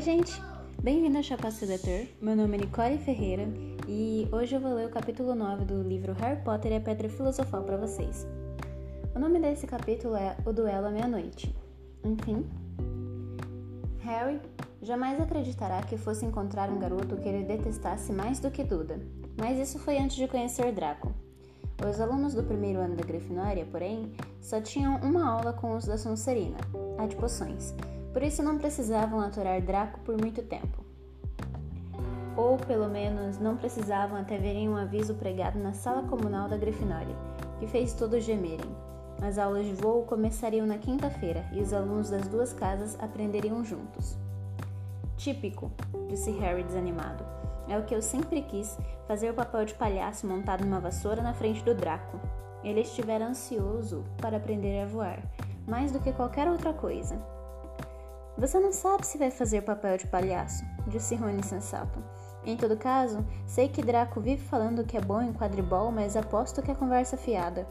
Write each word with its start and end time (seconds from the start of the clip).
Oi, 0.00 0.04
gente! 0.04 0.40
Bem-vindo 0.82 1.18
ao 1.18 1.22
Chapéu 1.22 1.50
Sedutor. 1.50 2.06
Meu 2.22 2.34
nome 2.34 2.56
é 2.56 2.60
Nicole 2.62 2.96
Ferreira 2.96 3.46
e 3.86 4.26
hoje 4.32 4.56
eu 4.56 4.60
vou 4.60 4.72
ler 4.72 4.86
o 4.86 4.90
capítulo 4.90 5.34
9 5.34 5.66
do 5.66 5.82
livro 5.82 6.14
Harry 6.14 6.42
Potter 6.42 6.72
e 6.72 6.76
a 6.76 6.80
Pedra 6.80 7.06
Filosofal 7.10 7.64
para 7.64 7.76
vocês. 7.76 8.26
O 9.14 9.18
nome 9.18 9.38
desse 9.38 9.66
capítulo 9.66 10.16
é 10.16 10.38
O 10.46 10.54
Duelo 10.54 10.86
à 10.86 10.90
Meia-Noite. 10.90 11.54
Enfim, 12.02 12.48
Harry 13.98 14.40
jamais 14.80 15.20
acreditará 15.20 15.82
que 15.82 15.98
fosse 15.98 16.24
encontrar 16.24 16.70
um 16.70 16.78
garoto 16.78 17.18
que 17.18 17.28
ele 17.28 17.44
detestasse 17.44 18.10
mais 18.10 18.40
do 18.40 18.50
que 18.50 18.64
Duda, 18.64 18.98
mas 19.36 19.58
isso 19.58 19.78
foi 19.78 19.98
antes 19.98 20.16
de 20.16 20.26
conhecer 20.26 20.72
Draco. 20.72 21.12
Os 21.86 22.00
alunos 22.00 22.32
do 22.32 22.42
primeiro 22.42 22.80
ano 22.80 22.96
da 22.96 23.04
Grifinória, 23.04 23.66
porém, 23.70 24.14
só 24.40 24.62
tinham 24.62 24.96
uma 25.02 25.30
aula 25.30 25.52
com 25.52 25.76
os 25.76 25.84
da 25.84 25.98
Sonserina, 25.98 26.56
a 26.96 27.06
de 27.06 27.16
poções, 27.16 27.74
por 28.12 28.22
isso 28.22 28.42
não 28.42 28.58
precisavam 28.58 29.20
aturar 29.20 29.60
Draco 29.60 30.00
por 30.00 30.16
muito 30.16 30.42
tempo. 30.42 30.84
Ou, 32.36 32.56
pelo 32.56 32.88
menos, 32.88 33.38
não 33.38 33.56
precisavam 33.56 34.18
até 34.18 34.38
verem 34.38 34.68
um 34.68 34.76
aviso 34.76 35.14
pregado 35.14 35.58
na 35.58 35.72
sala 35.72 36.02
comunal 36.08 36.48
da 36.48 36.56
Grifinória, 36.56 37.14
que 37.58 37.66
fez 37.66 37.92
todos 37.92 38.24
gemerem. 38.24 38.74
As 39.22 39.36
aulas 39.36 39.66
de 39.66 39.74
voo 39.74 40.04
começariam 40.04 40.66
na 40.66 40.78
quinta-feira 40.78 41.44
e 41.52 41.60
os 41.60 41.72
alunos 41.72 42.08
das 42.08 42.26
duas 42.26 42.52
casas 42.52 42.96
aprenderiam 42.98 43.62
juntos. 43.62 44.16
Típico, 45.16 45.70
disse 46.08 46.30
Harry 46.30 46.62
desanimado. 46.62 47.22
É 47.68 47.78
o 47.78 47.84
que 47.84 47.94
eu 47.94 48.00
sempre 48.00 48.40
quis, 48.42 48.78
fazer 49.06 49.30
o 49.30 49.34
papel 49.34 49.66
de 49.66 49.74
palhaço 49.74 50.26
montado 50.26 50.64
numa 50.64 50.80
vassoura 50.80 51.22
na 51.22 51.34
frente 51.34 51.62
do 51.62 51.74
Draco. 51.74 52.18
Ele 52.64 52.80
estivera 52.80 53.26
ansioso 53.26 54.04
para 54.16 54.38
aprender 54.38 54.80
a 54.80 54.86
voar, 54.86 55.22
mais 55.68 55.92
do 55.92 56.00
que 56.00 56.12
qualquer 56.12 56.48
outra 56.48 56.72
coisa. 56.72 57.20
Você 58.40 58.58
não 58.58 58.72
sabe 58.72 59.06
se 59.06 59.18
vai 59.18 59.30
fazer 59.30 59.60
papel 59.60 59.98
de 59.98 60.06
palhaço, 60.06 60.64
disse 60.86 61.14
Rony 61.14 61.42
sensato. 61.42 62.02
Em 62.42 62.56
todo 62.56 62.74
caso, 62.74 63.22
sei 63.46 63.68
que 63.68 63.82
Draco 63.82 64.18
vive 64.18 64.42
falando 64.42 64.82
que 64.82 64.96
é 64.96 65.00
bom 65.00 65.20
em 65.20 65.30
quadribol, 65.30 65.92
mas 65.92 66.16
aposto 66.16 66.62
que 66.62 66.70
é 66.70 66.74
conversa 66.74 67.18
fiada. 67.18 67.68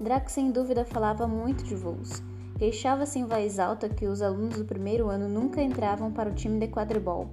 Draco 0.00 0.30
sem 0.30 0.50
dúvida 0.50 0.86
falava 0.86 1.28
muito 1.28 1.64
de 1.64 1.74
voos. 1.74 2.22
Queixava-se 2.58 3.18
em 3.18 3.26
voz 3.26 3.58
alta 3.58 3.90
que 3.90 4.06
os 4.06 4.22
alunos 4.22 4.56
do 4.56 4.64
primeiro 4.64 5.10
ano 5.10 5.28
nunca 5.28 5.62
entravam 5.62 6.10
para 6.10 6.30
o 6.30 6.34
time 6.34 6.58
de 6.58 6.68
quadribol 6.68 7.28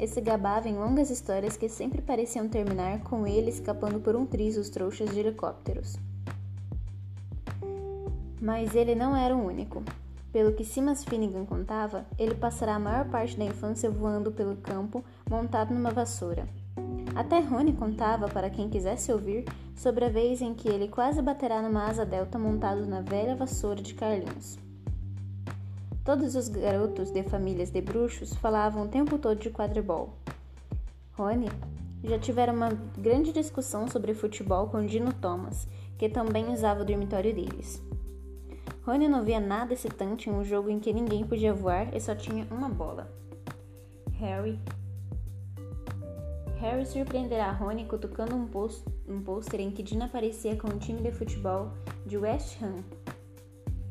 e 0.00 0.08
se 0.08 0.22
gabava 0.22 0.70
em 0.70 0.78
longas 0.78 1.10
histórias 1.10 1.58
que 1.58 1.68
sempre 1.68 2.00
pareciam 2.00 2.48
terminar 2.48 3.00
com 3.00 3.26
ele 3.26 3.50
escapando 3.50 4.00
por 4.00 4.16
um 4.16 4.24
triz 4.24 4.56
os 4.56 4.70
trouxas 4.70 5.10
de 5.10 5.20
helicópteros. 5.20 5.98
Mas 8.40 8.74
ele 8.74 8.94
não 8.94 9.14
era 9.14 9.36
o 9.36 9.44
único. 9.44 9.82
Pelo 10.32 10.52
que 10.52 10.64
Simas 10.64 11.04
Finnegan 11.04 11.46
contava, 11.46 12.06
ele 12.18 12.34
passará 12.34 12.74
a 12.74 12.78
maior 12.78 13.08
parte 13.08 13.36
da 13.36 13.44
infância 13.44 13.90
voando 13.90 14.30
pelo 14.30 14.56
campo, 14.56 15.02
montado 15.28 15.72
numa 15.72 15.90
vassoura. 15.90 16.46
Até 17.14 17.40
Rony 17.40 17.72
contava, 17.72 18.28
para 18.28 18.50
quem 18.50 18.68
quisesse 18.68 19.10
ouvir, 19.10 19.44
sobre 19.74 20.04
a 20.04 20.08
vez 20.08 20.42
em 20.42 20.54
que 20.54 20.68
ele 20.68 20.88
quase 20.88 21.22
baterá 21.22 21.62
numa 21.62 21.86
asa 21.86 22.04
delta 22.04 22.38
montado 22.38 22.86
na 22.86 23.00
velha 23.00 23.34
vassoura 23.34 23.80
de 23.80 23.94
Carlinhos. 23.94 24.58
Todos 26.04 26.34
os 26.34 26.48
garotos 26.48 27.10
de 27.10 27.22
famílias 27.22 27.70
de 27.70 27.80
bruxos 27.80 28.34
falavam 28.34 28.84
o 28.84 28.88
tempo 28.88 29.18
todo 29.18 29.38
de 29.38 29.50
quadribol. 29.50 30.14
Rony 31.12 31.48
já 32.04 32.18
tivera 32.18 32.52
uma 32.52 32.68
grande 32.96 33.32
discussão 33.32 33.88
sobre 33.88 34.14
futebol 34.14 34.68
com 34.68 34.86
Dino 34.86 35.12
Thomas, 35.12 35.66
que 35.98 36.08
também 36.08 36.52
usava 36.52 36.82
o 36.82 36.84
dormitório 36.84 37.34
deles. 37.34 37.82
Rony 38.88 39.06
não 39.06 39.22
via 39.22 39.38
nada 39.38 39.74
excitante 39.74 40.30
em 40.30 40.32
um 40.32 40.42
jogo 40.42 40.70
em 40.70 40.80
que 40.80 40.94
ninguém 40.94 41.22
podia 41.22 41.52
voar 41.52 41.94
e 41.94 42.00
só 42.00 42.14
tinha 42.14 42.46
uma 42.50 42.70
bola. 42.70 43.06
Harry. 44.18 44.58
Harry 46.58 46.86
surpreenderá 46.86 47.50
Rony 47.52 47.84
cutucando 47.84 48.34
um, 48.34 48.46
post, 48.46 48.82
um 49.06 49.20
pôster 49.20 49.60
em 49.60 49.70
que 49.70 49.82
Dina 49.82 50.06
aparecia 50.06 50.56
com 50.56 50.68
um 50.68 50.78
time 50.78 51.02
de 51.02 51.12
futebol 51.12 51.70
de 52.06 52.16
West 52.16 52.56
Ham, 52.62 52.76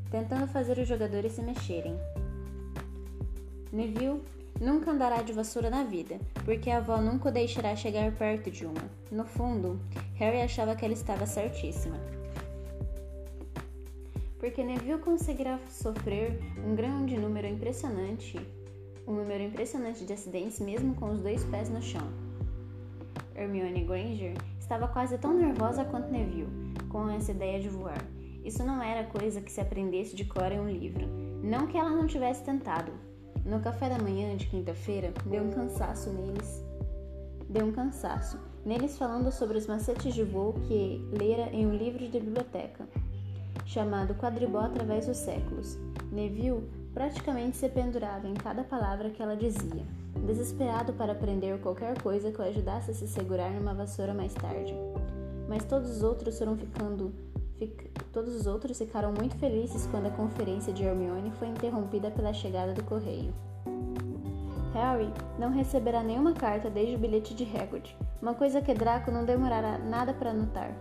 tentando 0.10 0.48
fazer 0.48 0.80
os 0.80 0.88
jogadores 0.88 1.34
se 1.34 1.44
mexerem. 1.44 1.96
Neville 3.72 4.24
nunca 4.60 4.90
andará 4.90 5.22
de 5.22 5.32
vassoura 5.32 5.70
na 5.70 5.84
vida, 5.84 6.18
porque 6.44 6.72
a 6.72 6.78
avó 6.78 6.98
nunca 6.98 7.30
o 7.30 7.32
deixará 7.32 7.76
chegar 7.76 8.12
perto 8.14 8.50
de 8.50 8.66
uma. 8.66 8.90
No 9.12 9.26
fundo, 9.26 9.80
Harry 10.16 10.42
achava 10.42 10.76
que 10.76 10.84
ela 10.84 10.96
estava 10.96 11.28
certíssima 11.28 12.17
porque 14.40 14.64
Neville 14.64 15.00
conseguirá 15.00 15.60
sofrer 15.70 16.40
um 16.66 16.76
grande 16.76 17.18
número 17.18 17.48
impressionante, 17.48 18.40
um 19.08 19.14
número 19.14 19.44
impressionante 19.44 20.06
de 20.06 20.14
acidentes 20.14 20.60
mesmo 20.60 20.96
com 20.96 21.12
os 21.12 21.22
dois 21.22 21.44
pés 21.46 21.70
no 21.70 21.82
chão. 21.82 22.08
Hermione 23.36 23.84
Granger 23.84 24.34
estava 24.60 24.88
quase 24.88 25.18
tão 25.18 25.34
nervosa 25.34 25.86
quanto 25.86 26.12
Neville 26.12 26.50
com 26.90 27.10
essa 27.10 27.32
ideia 27.32 27.60
de 27.60 27.70
voar. 27.70 28.04
Isso 28.44 28.64
não 28.64 28.82
era 28.82 29.08
coisa 29.08 29.42
que 29.42 29.52
se 29.52 29.60
aprendesse 29.60 30.16
de 30.16 30.26
cor 30.26 30.52
em 30.52 30.60
um 30.60 30.70
livro. 30.70 31.08
Não 31.44 31.68
que 31.68 31.78
ela 31.78 31.90
não 31.90 32.08
tivesse 32.08 32.44
tentado. 32.44 32.92
No 33.46 33.60
café 33.60 33.90
da 33.90 33.98
manhã 33.98 34.36
de 34.36 34.48
quinta-feira, 34.48 35.14
deu 35.26 35.44
um 35.44 35.52
cansaço 35.52 36.12
neles. 36.12 36.64
Deu 37.50 37.66
um 37.66 37.72
cansaço. 37.72 38.40
Neles 38.66 38.98
falando 38.98 39.32
sobre 39.32 39.58
os 39.58 39.68
macetes 39.68 40.14
de 40.14 40.24
voo 40.24 40.54
que 40.68 41.02
lera 41.12 41.50
em 41.54 41.66
um 41.66 41.76
livro 41.76 42.00
de 42.08 42.20
biblioteca 42.20 42.88
chamado 43.66 44.16
Quadribol 44.16 44.62
através 44.62 45.08
dos 45.08 45.18
séculos. 45.18 45.78
Neville 46.12 46.70
praticamente 46.94 47.58
se 47.58 47.70
pendurava 47.70 48.28
em 48.28 48.34
cada 48.34 48.64
palavra 48.64 49.10
que 49.10 49.22
ela 49.22 49.36
dizia, 49.36 49.86
desesperado 50.26 50.94
para 50.94 51.12
aprender 51.12 51.60
qualquer 51.60 52.02
coisa 52.02 52.32
que 52.32 52.42
o 52.42 52.46
ajudasse 52.46 52.92
a 52.92 52.94
se 52.94 53.08
segurar 53.08 53.52
numa 53.52 53.74
vassoura 53.74 54.14
mais 54.14 54.34
tarde. 54.34 54.74
Mas 55.48 55.64
todos 55.64 55.90
os 55.90 56.04
outros 56.04 56.38
foram 56.38 56.58
ficando 56.58 57.14
Fic... 57.58 57.92
Todos 58.14 58.36
os 58.36 58.48
outros 58.48 58.78
ficaram 58.78 59.12
muito 59.12 59.36
felizes 59.38 59.88
quando 59.88 60.08
a 60.08 60.12
conferência 60.12 60.72
de 60.72 60.84
Hermione 60.84 61.32
foi 61.32 61.48
interrompida 61.48 62.12
pela 62.12 62.34
chegada 62.34 62.74
do 62.74 62.84
correio. 62.84 63.34
Harry 64.74 65.12
não 65.40 65.52
receberá 65.52 66.04
nenhuma 66.04 66.34
carta 66.34 66.70
desde 66.70 66.96
o 66.96 67.00
bilhete 67.00 67.34
de 67.34 67.44
Hagrid, 67.44 67.96
uma 68.22 68.34
coisa 68.34 68.62
que 68.62 68.74
Draco 68.74 69.12
não 69.12 69.26
demorará 69.26 69.78
nada 69.80 70.14
para 70.14 70.34
notar. 70.34 70.72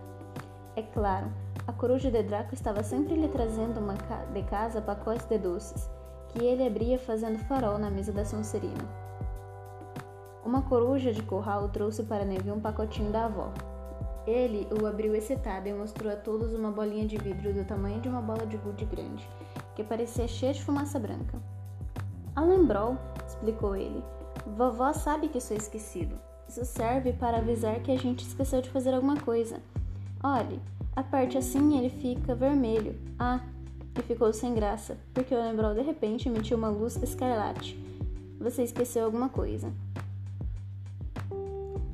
É 0.75 0.83
claro, 0.83 1.31
a 1.67 1.73
coruja 1.73 2.09
de 2.09 2.23
Draco 2.23 2.53
estava 2.53 2.81
sempre 2.81 3.15
lhe 3.15 3.27
trazendo 3.27 3.81
ca 4.07 4.23
de 4.33 4.41
casa 4.43 4.81
pacotes 4.81 5.25
de 5.25 5.37
doces, 5.37 5.89
que 6.29 6.43
ele 6.43 6.65
abria 6.65 6.97
fazendo 6.97 7.37
farol 7.39 7.77
na 7.77 7.91
mesa 7.91 8.13
da 8.13 8.23
Sonserina. 8.23 8.87
Uma 10.45 10.61
coruja 10.61 11.11
de 11.11 11.21
curral 11.21 11.67
trouxe 11.67 12.03
para 12.03 12.23
Neville 12.23 12.53
um 12.53 12.61
pacotinho 12.61 13.11
da 13.11 13.25
avó. 13.25 13.51
Ele 14.25 14.65
o 14.81 14.85
abriu 14.85 15.13
excitado 15.13 15.67
e 15.67 15.73
mostrou 15.73 16.11
a 16.11 16.15
todos 16.15 16.53
uma 16.53 16.71
bolinha 16.71 17.05
de 17.05 17.17
vidro 17.17 17.53
do 17.53 17.65
tamanho 17.65 17.99
de 17.99 18.07
uma 18.07 18.21
bola 18.21 18.45
de 18.45 18.55
gude 18.55 18.85
grande, 18.85 19.29
que 19.75 19.83
parecia 19.83 20.27
cheia 20.27 20.53
de 20.53 20.63
fumaça 20.63 20.97
branca. 20.97 21.37
A 22.33 22.41
lembrou, 22.41 22.97
explicou 23.27 23.75
ele. 23.75 24.01
Vovó 24.55 24.93
sabe 24.93 25.27
que 25.27 25.41
sou 25.41 25.57
esquecido. 25.57 26.17
Isso 26.47 26.63
serve 26.63 27.11
para 27.11 27.39
avisar 27.39 27.81
que 27.81 27.91
a 27.91 27.97
gente 27.97 28.25
esqueceu 28.25 28.61
de 28.61 28.69
fazer 28.69 28.93
alguma 28.93 29.17
coisa. 29.17 29.59
Olhe, 30.23 30.61
a 30.97 31.03
parte 31.03 31.37
assim 31.37 31.77
ele 31.77 31.91
fica 31.91 32.33
vermelho. 32.33 32.95
Ah, 33.19 33.39
e 33.95 34.01
ficou 34.01 34.33
sem 34.33 34.55
graça, 34.55 34.97
porque 35.13 35.33
o 35.33 35.39
Lembrol 35.39 35.75
de 35.75 35.81
repente 35.81 36.27
emitiu 36.27 36.57
uma 36.57 36.69
luz 36.69 36.95
escarlate. 36.95 37.79
Você 38.39 38.63
esqueceu 38.63 39.05
alguma 39.05 39.29
coisa. 39.29 39.71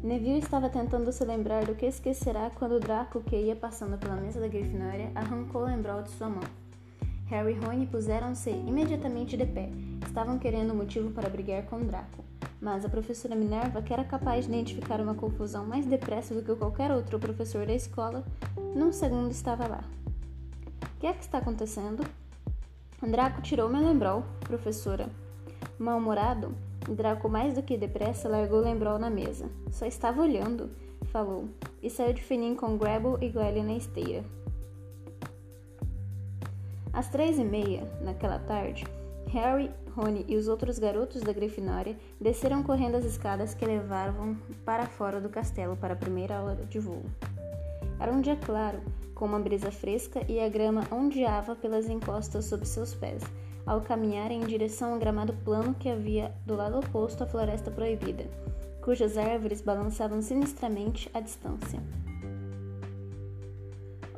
Neville 0.01 0.39
estava 0.39 0.69
tentando 0.69 1.11
se 1.11 1.25
lembrar 1.25 1.65
do 1.65 1.75
que 1.75 1.85
esquecerá 1.85 2.49
quando 2.55 2.79
Draco, 2.79 3.19
que 3.19 3.35
ia 3.35 3.57
passando 3.57 3.97
pela 3.97 4.15
mesa 4.15 4.39
da 4.39 4.47
Grifinória, 4.47 5.11
arrancou 5.13 5.63
o 5.63 5.65
Lembrol 5.65 6.01
de 6.01 6.11
sua 6.11 6.29
mão. 6.29 6.43
Harry 7.25 7.55
e 7.55 7.65
Rony 7.65 7.85
puseram-se 7.85 8.51
imediatamente 8.51 9.35
de 9.35 9.45
pé. 9.45 9.69
Estavam 10.05 10.39
querendo 10.39 10.71
um 10.71 10.77
motivo 10.77 11.11
para 11.11 11.29
brigar 11.29 11.63
com 11.65 11.79
Draco 11.79 12.23
mas 12.63 12.85
a 12.85 12.89
professora 12.89 13.35
Minerva, 13.35 13.81
que 13.81 13.91
era 13.91 14.05
capaz 14.05 14.45
de 14.45 14.51
identificar 14.51 15.01
uma 15.01 15.13
confusão 15.13 15.65
mais 15.65 15.85
depressa 15.85 16.33
do 16.33 16.41
que 16.41 16.55
qualquer 16.55 16.91
outro 16.91 17.19
professor 17.19 17.65
da 17.65 17.73
escola, 17.73 18.23
num 18.75 18.91
segundo 18.91 19.31
estava 19.31 19.67
lá. 19.67 19.83
O 20.83 20.99
que 20.99 21.07
é 21.07 21.13
que 21.13 21.21
está 21.21 21.37
acontecendo? 21.37 22.03
Draco 23.01 23.41
tirou 23.41 23.69
meu 23.69 23.81
lembrol, 23.81 24.23
professora. 24.41 25.09
Mal-humorado, 25.77 26.55
Draco 26.89 27.29
mais 27.29 27.53
do 27.53 27.63
que 27.63 27.77
depressa 27.77 28.29
largou 28.29 28.59
o 28.59 28.63
lembrol 28.63 28.97
na 28.97 29.09
mesa. 29.09 29.49
Só 29.71 29.85
estava 29.85 30.21
olhando, 30.21 30.69
falou, 31.05 31.49
e 31.81 31.89
saiu 31.89 32.13
de 32.13 32.23
fininho 32.23 32.55
com 32.55 32.77
Grabble 32.77 33.17
e 33.21 33.29
Glenn 33.29 33.63
na 33.63 33.73
esteira. 33.73 34.23
Às 36.91 37.09
três 37.09 37.39
e 37.39 37.43
meia, 37.43 37.83
naquela 38.01 38.39
tarde, 38.39 38.85
Harry, 39.27 39.71
Rony 39.95 40.25
e 40.27 40.35
os 40.35 40.47
outros 40.47 40.77
garotos 40.77 41.21
da 41.21 41.33
Grifinória 41.33 41.97
desceram 42.19 42.63
correndo 42.63 42.95
as 42.95 43.05
escadas 43.05 43.53
que 43.53 43.65
levavam 43.65 44.37
para 44.65 44.85
fora 44.85 45.19
do 45.19 45.29
castelo 45.29 45.75
para 45.75 45.93
a 45.93 45.97
primeira 45.97 46.37
aula 46.37 46.55
de 46.55 46.79
voo. 46.79 47.03
Era 48.03 48.11
um 48.11 48.19
dia 48.19 48.35
claro, 48.35 48.81
com 49.15 49.23
uma 49.23 49.39
brisa 49.39 49.71
fresca 49.71 50.19
e 50.27 50.37
a 50.37 50.49
grama 50.49 50.83
ondeava 50.91 51.55
pelas 51.55 51.87
encostas 51.87 52.43
sob 52.43 52.65
seus 52.65 52.93
pés, 52.93 53.23
ao 53.65 53.79
caminharem 53.79 54.41
em 54.41 54.45
direção 54.45 54.91
ao 54.91 54.99
gramado 54.99 55.31
plano 55.45 55.73
que 55.73 55.87
havia 55.87 56.35
do 56.45 56.53
lado 56.53 56.79
oposto 56.79 57.23
à 57.23 57.25
floresta 57.25 57.71
proibida, 57.71 58.25
cujas 58.83 59.17
árvores 59.17 59.61
balançavam 59.61 60.21
sinistramente 60.21 61.09
à 61.13 61.21
distância. 61.21 61.79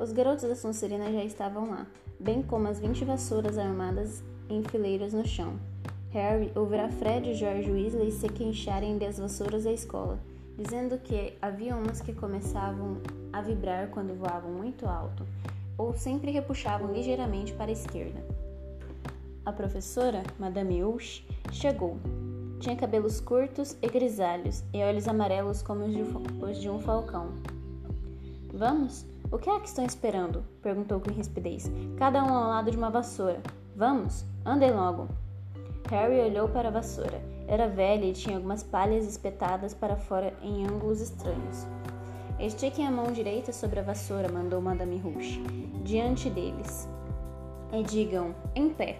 Os 0.00 0.10
garotos 0.10 0.48
da 0.48 0.56
Sonserina 0.56 1.12
já 1.12 1.22
estavam 1.22 1.70
lá, 1.70 1.86
bem 2.18 2.42
como 2.42 2.66
as 2.66 2.80
vinte 2.80 3.04
vassouras 3.04 3.56
armadas 3.56 4.20
em 4.50 4.64
fileiras 4.64 5.12
no 5.12 5.24
chão. 5.24 5.60
Harry 6.10 6.50
ouvirá 6.56 6.88
Fred 6.88 7.30
e 7.30 7.34
George 7.34 7.70
Weasley 7.70 8.10
se 8.10 8.28
queixarem 8.30 8.98
das 8.98 9.20
vassouras 9.20 9.62
da 9.62 9.72
escola, 9.72 10.18
dizendo 10.58 10.98
que 10.98 11.34
havia 11.40 11.76
umas 11.76 12.00
que 12.00 12.12
começavam 12.12 13.00
a 13.36 13.42
vibrar 13.42 13.88
quando 13.88 14.16
voavam 14.16 14.50
muito 14.50 14.86
alto, 14.86 15.26
ou 15.76 15.92
sempre 15.92 16.30
repuxavam 16.30 16.90
ligeiramente 16.90 17.52
para 17.52 17.70
a 17.70 17.72
esquerda. 17.72 18.24
A 19.44 19.52
professora, 19.52 20.22
Madame 20.38 20.82
Hulch, 20.82 21.26
chegou. 21.52 21.98
Tinha 22.60 22.74
cabelos 22.74 23.20
curtos 23.20 23.76
e 23.82 23.88
grisalhos 23.88 24.64
e 24.72 24.82
olhos 24.82 25.06
amarelos 25.06 25.60
como 25.60 25.84
os 25.84 26.58
de, 26.58 26.70
um 26.70 26.80
falcão. 26.80 27.34
Vamos? 28.54 29.04
O 29.30 29.38
que 29.38 29.50
é 29.50 29.60
que 29.60 29.68
estão 29.68 29.84
esperando? 29.84 30.42
perguntou 30.62 30.98
com 30.98 31.10
rispidez. 31.10 31.70
Cada 31.98 32.24
um 32.24 32.34
ao 32.34 32.48
lado 32.48 32.70
de 32.70 32.76
uma 32.78 32.88
vassoura. 32.88 33.42
Vamos, 33.76 34.24
andem 34.46 34.72
logo. 34.72 35.08
Harry 35.90 36.20
olhou 36.20 36.48
para 36.48 36.68
a 36.68 36.72
vassoura. 36.72 37.20
Era 37.46 37.68
velha 37.68 38.06
e 38.06 38.14
tinha 38.14 38.36
algumas 38.36 38.62
palhas 38.62 39.06
espetadas 39.06 39.74
para 39.74 39.94
fora 39.94 40.32
em 40.42 40.66
ângulos 40.66 41.02
estranhos. 41.02 41.66
Estiquem 42.38 42.86
a 42.86 42.90
mão 42.90 43.12
direita 43.12 43.50
sobre 43.50 43.80
a 43.80 43.82
vassoura, 43.82 44.30
mandou 44.30 44.60
Madame 44.60 44.98
Rouge, 44.98 45.42
diante 45.82 46.28
deles. 46.28 46.86
E 47.72 47.82
digam, 47.82 48.34
em 48.54 48.68
pé. 48.68 48.98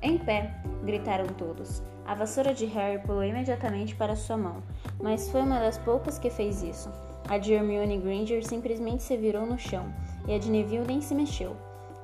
Em 0.00 0.16
pé, 0.16 0.54
gritaram 0.82 1.26
todos. 1.26 1.82
A 2.06 2.14
vassoura 2.14 2.54
de 2.54 2.64
Harry 2.66 3.02
pulou 3.02 3.22
imediatamente 3.22 3.94
para 3.94 4.16
sua 4.16 4.38
mão, 4.38 4.62
mas 4.98 5.28
foi 5.28 5.42
uma 5.42 5.58
das 5.58 5.76
poucas 5.76 6.18
que 6.18 6.30
fez 6.30 6.62
isso. 6.62 6.90
A 7.28 7.36
de 7.36 7.52
Hermione 7.52 7.98
Granger 7.98 8.46
simplesmente 8.46 9.02
se 9.02 9.16
virou 9.16 9.44
no 9.44 9.58
chão, 9.58 9.92
e 10.26 10.34
a 10.34 10.38
de 10.38 10.50
Neville 10.50 10.86
nem 10.86 11.02
se 11.02 11.14
mexeu. 11.14 11.54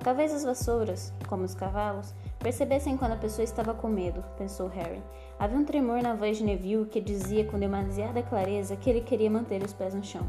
Talvez 0.01 0.35
as 0.35 0.45
vassouras, 0.45 1.11
como 1.27 1.45
os 1.45 1.55
cavalos, 1.55 2.15
percebessem 2.43 2.97
quando 2.97 3.13
a 3.13 3.17
pessoa 3.17 3.45
estava 3.45 3.73
com 3.73 3.89
medo, 3.89 4.23
pensou 4.37 4.67
Harry. 4.69 5.01
Havia 5.39 5.59
um 5.59 5.65
tremor 5.65 6.03
na 6.03 6.15
voz 6.15 6.39
de 6.39 6.45
Neville 6.45 6.87
que 6.87 7.01
dizia 7.01 7.45
com 7.45 7.59
demasiada 7.59 8.23
clareza 8.23 8.77
que 8.77 8.91
ele 8.91 9.01
queria 9.01 9.31
manter 9.31 9.63
os 9.63 9.73
pés 9.73 9.95
no 9.95 10.03
chão. 10.03 10.27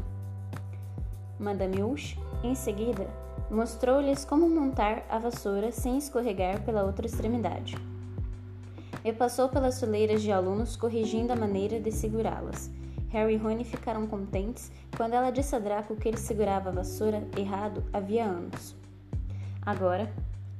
Madame 1.38 1.82
Hulch, 1.82 2.18
em 2.44 2.54
seguida, 2.54 3.08
mostrou-lhes 3.50 4.24
como 4.24 4.48
montar 4.48 5.04
a 5.08 5.18
vassoura 5.18 5.72
sem 5.72 5.98
escorregar 5.98 6.62
pela 6.62 6.84
outra 6.84 7.04
extremidade. 7.04 7.76
E 9.04 9.12
passou 9.12 9.48
pelas 9.48 9.80
fileiras 9.80 10.22
de 10.22 10.30
alunos 10.30 10.76
corrigindo 10.76 11.32
a 11.32 11.36
maneira 11.36 11.80
de 11.80 11.90
segurá-las. 11.90 12.70
Harry 13.10 13.34
e 13.34 13.36
Rony 13.36 13.64
ficaram 13.64 14.06
contentes 14.06 14.72
quando 14.96 15.14
ela 15.14 15.30
disse 15.30 15.54
a 15.54 15.58
Draco 15.58 15.96
que 15.96 16.08
ele 16.08 16.16
segurava 16.16 16.70
a 16.70 16.72
vassoura 16.72 17.26
errado 17.36 17.84
havia 17.92 18.24
anos. 18.24 18.74
Agora, 19.62 20.10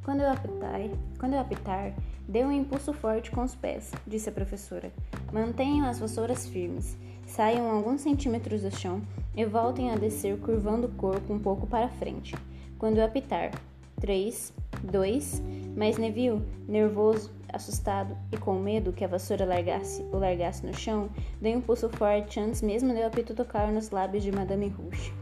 quando 0.05 0.21
eu 0.21 0.31
apitar, 0.31 0.81
quando 1.19 1.33
eu 1.33 1.41
apitar, 1.41 1.95
dê 2.29 2.45
um 2.45 2.53
impulso 2.53 2.93
forte 2.93 3.31
com 3.31 3.43
os 3.43 3.55
pés, 3.55 3.91
disse 4.07 4.29
a 4.29 4.33
professora. 4.33 4.93
Mantenham 5.33 5.89
as 5.89 5.99
vassouras 5.99 6.47
firmes, 6.47 6.97
saiam 7.27 7.71
alguns 7.71 8.03
centímetros 8.03 8.63
do 8.63 8.71
chão 8.71 9.01
e 9.35 9.45
voltem 9.47 9.91
a 9.91 9.97
descer 9.97 10.39
curvando 10.39 10.87
o 10.87 10.93
corpo 10.93 11.33
um 11.33 11.39
pouco 11.39 11.67
para 11.67 11.89
frente. 11.89 12.35
Quando 12.79 12.99
eu 12.99 13.05
apitar, 13.05 13.51
três, 13.99 14.53
dois, 14.83 15.43
mas 15.75 15.97
Neville, 15.97 16.43
nervoso, 16.69 17.33
assustado 17.51 18.15
e 18.31 18.37
com 18.37 18.55
medo 18.55 18.93
que 18.93 19.05
a 19.05 19.09
vassoura 19.09 19.47
largasse, 19.47 20.03
o 20.13 20.19
largasse 20.19 20.67
no 20.67 20.75
chão, 20.75 21.09
deu 21.41 21.57
um 21.57 21.61
pulso 21.63 21.89
forte 21.89 22.39
antes 22.39 22.61
mesmo 22.61 22.93
de 22.93 23.01
o 23.01 23.07
apito 23.07 23.35
tocar 23.35 23.73
nos 23.73 23.91
lábios 23.91 24.23
de 24.23 24.31
Madame 24.31 24.69
Rouge. 24.69 25.13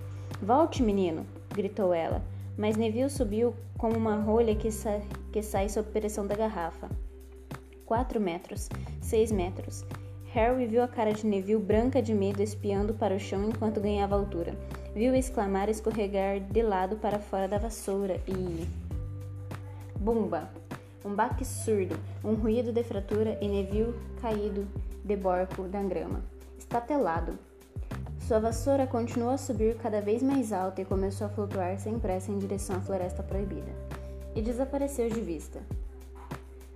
Volte, 0.43 0.82
menino! 0.82 1.25
gritou 1.55 1.94
ela, 1.94 2.23
mas 2.62 2.76
Neville 2.76 3.10
subiu 3.10 3.56
como 3.76 3.96
uma 3.96 4.14
rolha 4.14 4.54
que, 4.54 4.70
sa 4.70 5.00
que 5.32 5.42
sai 5.42 5.68
sob 5.68 5.90
pressão 5.90 6.24
da 6.24 6.36
garrafa. 6.36 6.88
Quatro 7.84 8.20
metros, 8.20 8.68
seis 9.00 9.32
metros. 9.32 9.84
Harry 10.26 10.66
viu 10.66 10.80
a 10.80 10.86
cara 10.86 11.12
de 11.12 11.26
Neville 11.26 11.60
branca 11.60 12.00
de 12.00 12.14
medo 12.14 12.40
espiando 12.40 12.94
para 12.94 13.16
o 13.16 13.18
chão 13.18 13.48
enquanto 13.48 13.80
ganhava 13.80 14.14
altura. 14.14 14.54
Viu 14.94 15.12
exclamar 15.12 15.68
escorregar 15.68 16.38
de 16.38 16.62
lado 16.62 16.98
para 16.98 17.18
fora 17.18 17.48
da 17.48 17.58
vassoura 17.58 18.20
e. 18.28 18.64
Bumba! 19.98 20.48
um 21.04 21.16
baque 21.16 21.44
surdo, 21.44 21.98
um 22.22 22.34
ruído 22.34 22.70
de 22.70 22.84
fratura 22.84 23.36
e 23.40 23.48
Neville 23.48 23.92
caído 24.20 24.68
de 25.04 25.16
borco 25.16 25.64
da 25.64 25.82
grama, 25.82 26.22
estatelado. 26.56 27.36
Sua 28.26 28.38
vassoura 28.38 28.86
continuou 28.86 29.30
a 29.30 29.36
subir 29.36 29.76
cada 29.76 30.00
vez 30.00 30.22
mais 30.22 30.52
alta 30.52 30.80
e 30.80 30.84
começou 30.84 31.26
a 31.26 31.30
flutuar 31.30 31.76
sem 31.78 31.98
pressa 31.98 32.30
em 32.30 32.38
direção 32.38 32.76
à 32.76 32.80
floresta 32.80 33.20
proibida, 33.20 33.72
e 34.34 34.40
desapareceu 34.40 35.08
de 35.08 35.20
vista. 35.20 35.60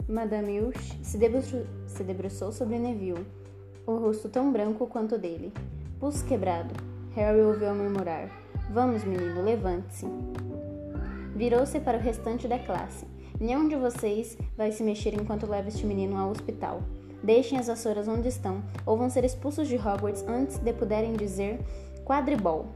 Madame 0.08 0.60
Hulch 0.60 1.04
se 1.04 1.16
debruçou, 1.16 1.64
se 1.86 2.02
debruçou 2.02 2.50
sobre 2.50 2.78
Neville, 2.78 3.24
o 3.86 3.96
rosto 3.96 4.28
tão 4.28 4.52
branco 4.52 4.88
quanto 4.88 5.14
o 5.14 5.18
dele. 5.18 5.52
Pulso 6.00 6.24
quebrado. 6.26 6.74
Harry 7.14 7.40
ouviu 7.40 7.72
murmurar: 7.74 8.28
Vamos, 8.70 9.04
menino, 9.04 9.42
levante-se. 9.42 10.06
Virou-se 11.34 11.78
para 11.78 11.96
o 11.96 12.00
restante 12.00 12.48
da 12.48 12.58
classe. 12.58 13.06
Nenhum 13.38 13.68
de 13.68 13.76
vocês 13.76 14.36
vai 14.56 14.72
se 14.72 14.82
mexer 14.82 15.14
enquanto 15.14 15.48
leva 15.48 15.68
este 15.68 15.86
menino 15.86 16.16
ao 16.16 16.30
hospital. 16.30 16.82
Deixem 17.22 17.58
as 17.58 17.66
vassouras 17.66 18.06
onde 18.08 18.28
estão, 18.28 18.62
ou 18.84 18.96
vão 18.96 19.10
ser 19.10 19.24
expulsos 19.24 19.68
de 19.68 19.76
Hogwarts 19.76 20.24
antes 20.28 20.58
de 20.58 20.72
puderem 20.72 21.14
dizer 21.14 21.60
quadribol. 22.04 22.66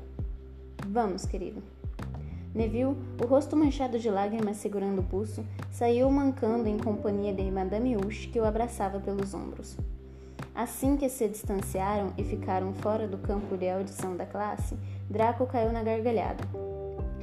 Vamos, 0.88 1.24
querido. 1.24 1.62
Neville, 2.52 2.96
o 3.22 3.26
rosto 3.26 3.56
manchado 3.56 3.98
de 3.98 4.10
lágrimas 4.10 4.56
segurando 4.56 5.00
o 5.00 5.04
pulso, 5.04 5.44
saiu 5.70 6.10
mancando 6.10 6.68
em 6.68 6.78
companhia 6.78 7.32
de 7.32 7.48
Madame 7.48 7.96
Hush, 7.96 8.26
que 8.26 8.40
o 8.40 8.44
abraçava 8.44 8.98
pelos 8.98 9.34
ombros. 9.34 9.76
Assim 10.52 10.96
que 10.96 11.08
se 11.08 11.28
distanciaram 11.28 12.12
e 12.18 12.24
ficaram 12.24 12.74
fora 12.74 13.06
do 13.06 13.18
campo 13.18 13.56
de 13.56 13.70
audição 13.70 14.16
da 14.16 14.26
classe, 14.26 14.76
Draco 15.08 15.46
caiu 15.46 15.72
na 15.72 15.82
gargalhada. 15.82 16.42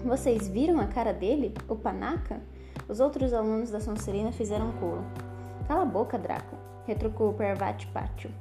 Vocês 0.03 0.47
viram 0.47 0.79
a 0.79 0.87
cara 0.87 1.11
dele? 1.11 1.53
O 1.67 1.75
panaca? 1.75 2.39
Os 2.87 3.01
outros 3.01 3.33
alunos 3.33 3.69
da 3.69 3.81
Sonserina 3.81 4.31
fizeram 4.31 4.71
coro. 4.80 5.03
Cala 5.68 5.81
a 5.81 5.85
boca, 5.85 6.18
Draco, 6.18 6.56
retrucou 6.87 7.33
Pervat 7.33 7.85
Pátio. 7.87 8.31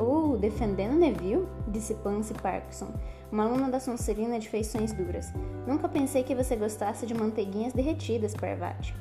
Uh, 0.00 0.38
defendendo 0.38 0.94
Neville? 0.94 1.48
disse 1.68 1.94
Pansy 1.94 2.32
Parkinson, 2.34 2.88
uma 3.30 3.44
aluna 3.44 3.68
da 3.68 3.80
Sonserina 3.80 4.38
de 4.38 4.48
feições 4.48 4.92
duras. 4.92 5.32
Nunca 5.66 5.88
pensei 5.88 6.22
que 6.22 6.34
você 6.34 6.54
gostasse 6.54 7.04
de 7.04 7.14
manteiguinhas 7.14 7.72
derretidas, 7.72 8.34
Pervat. 8.34 8.94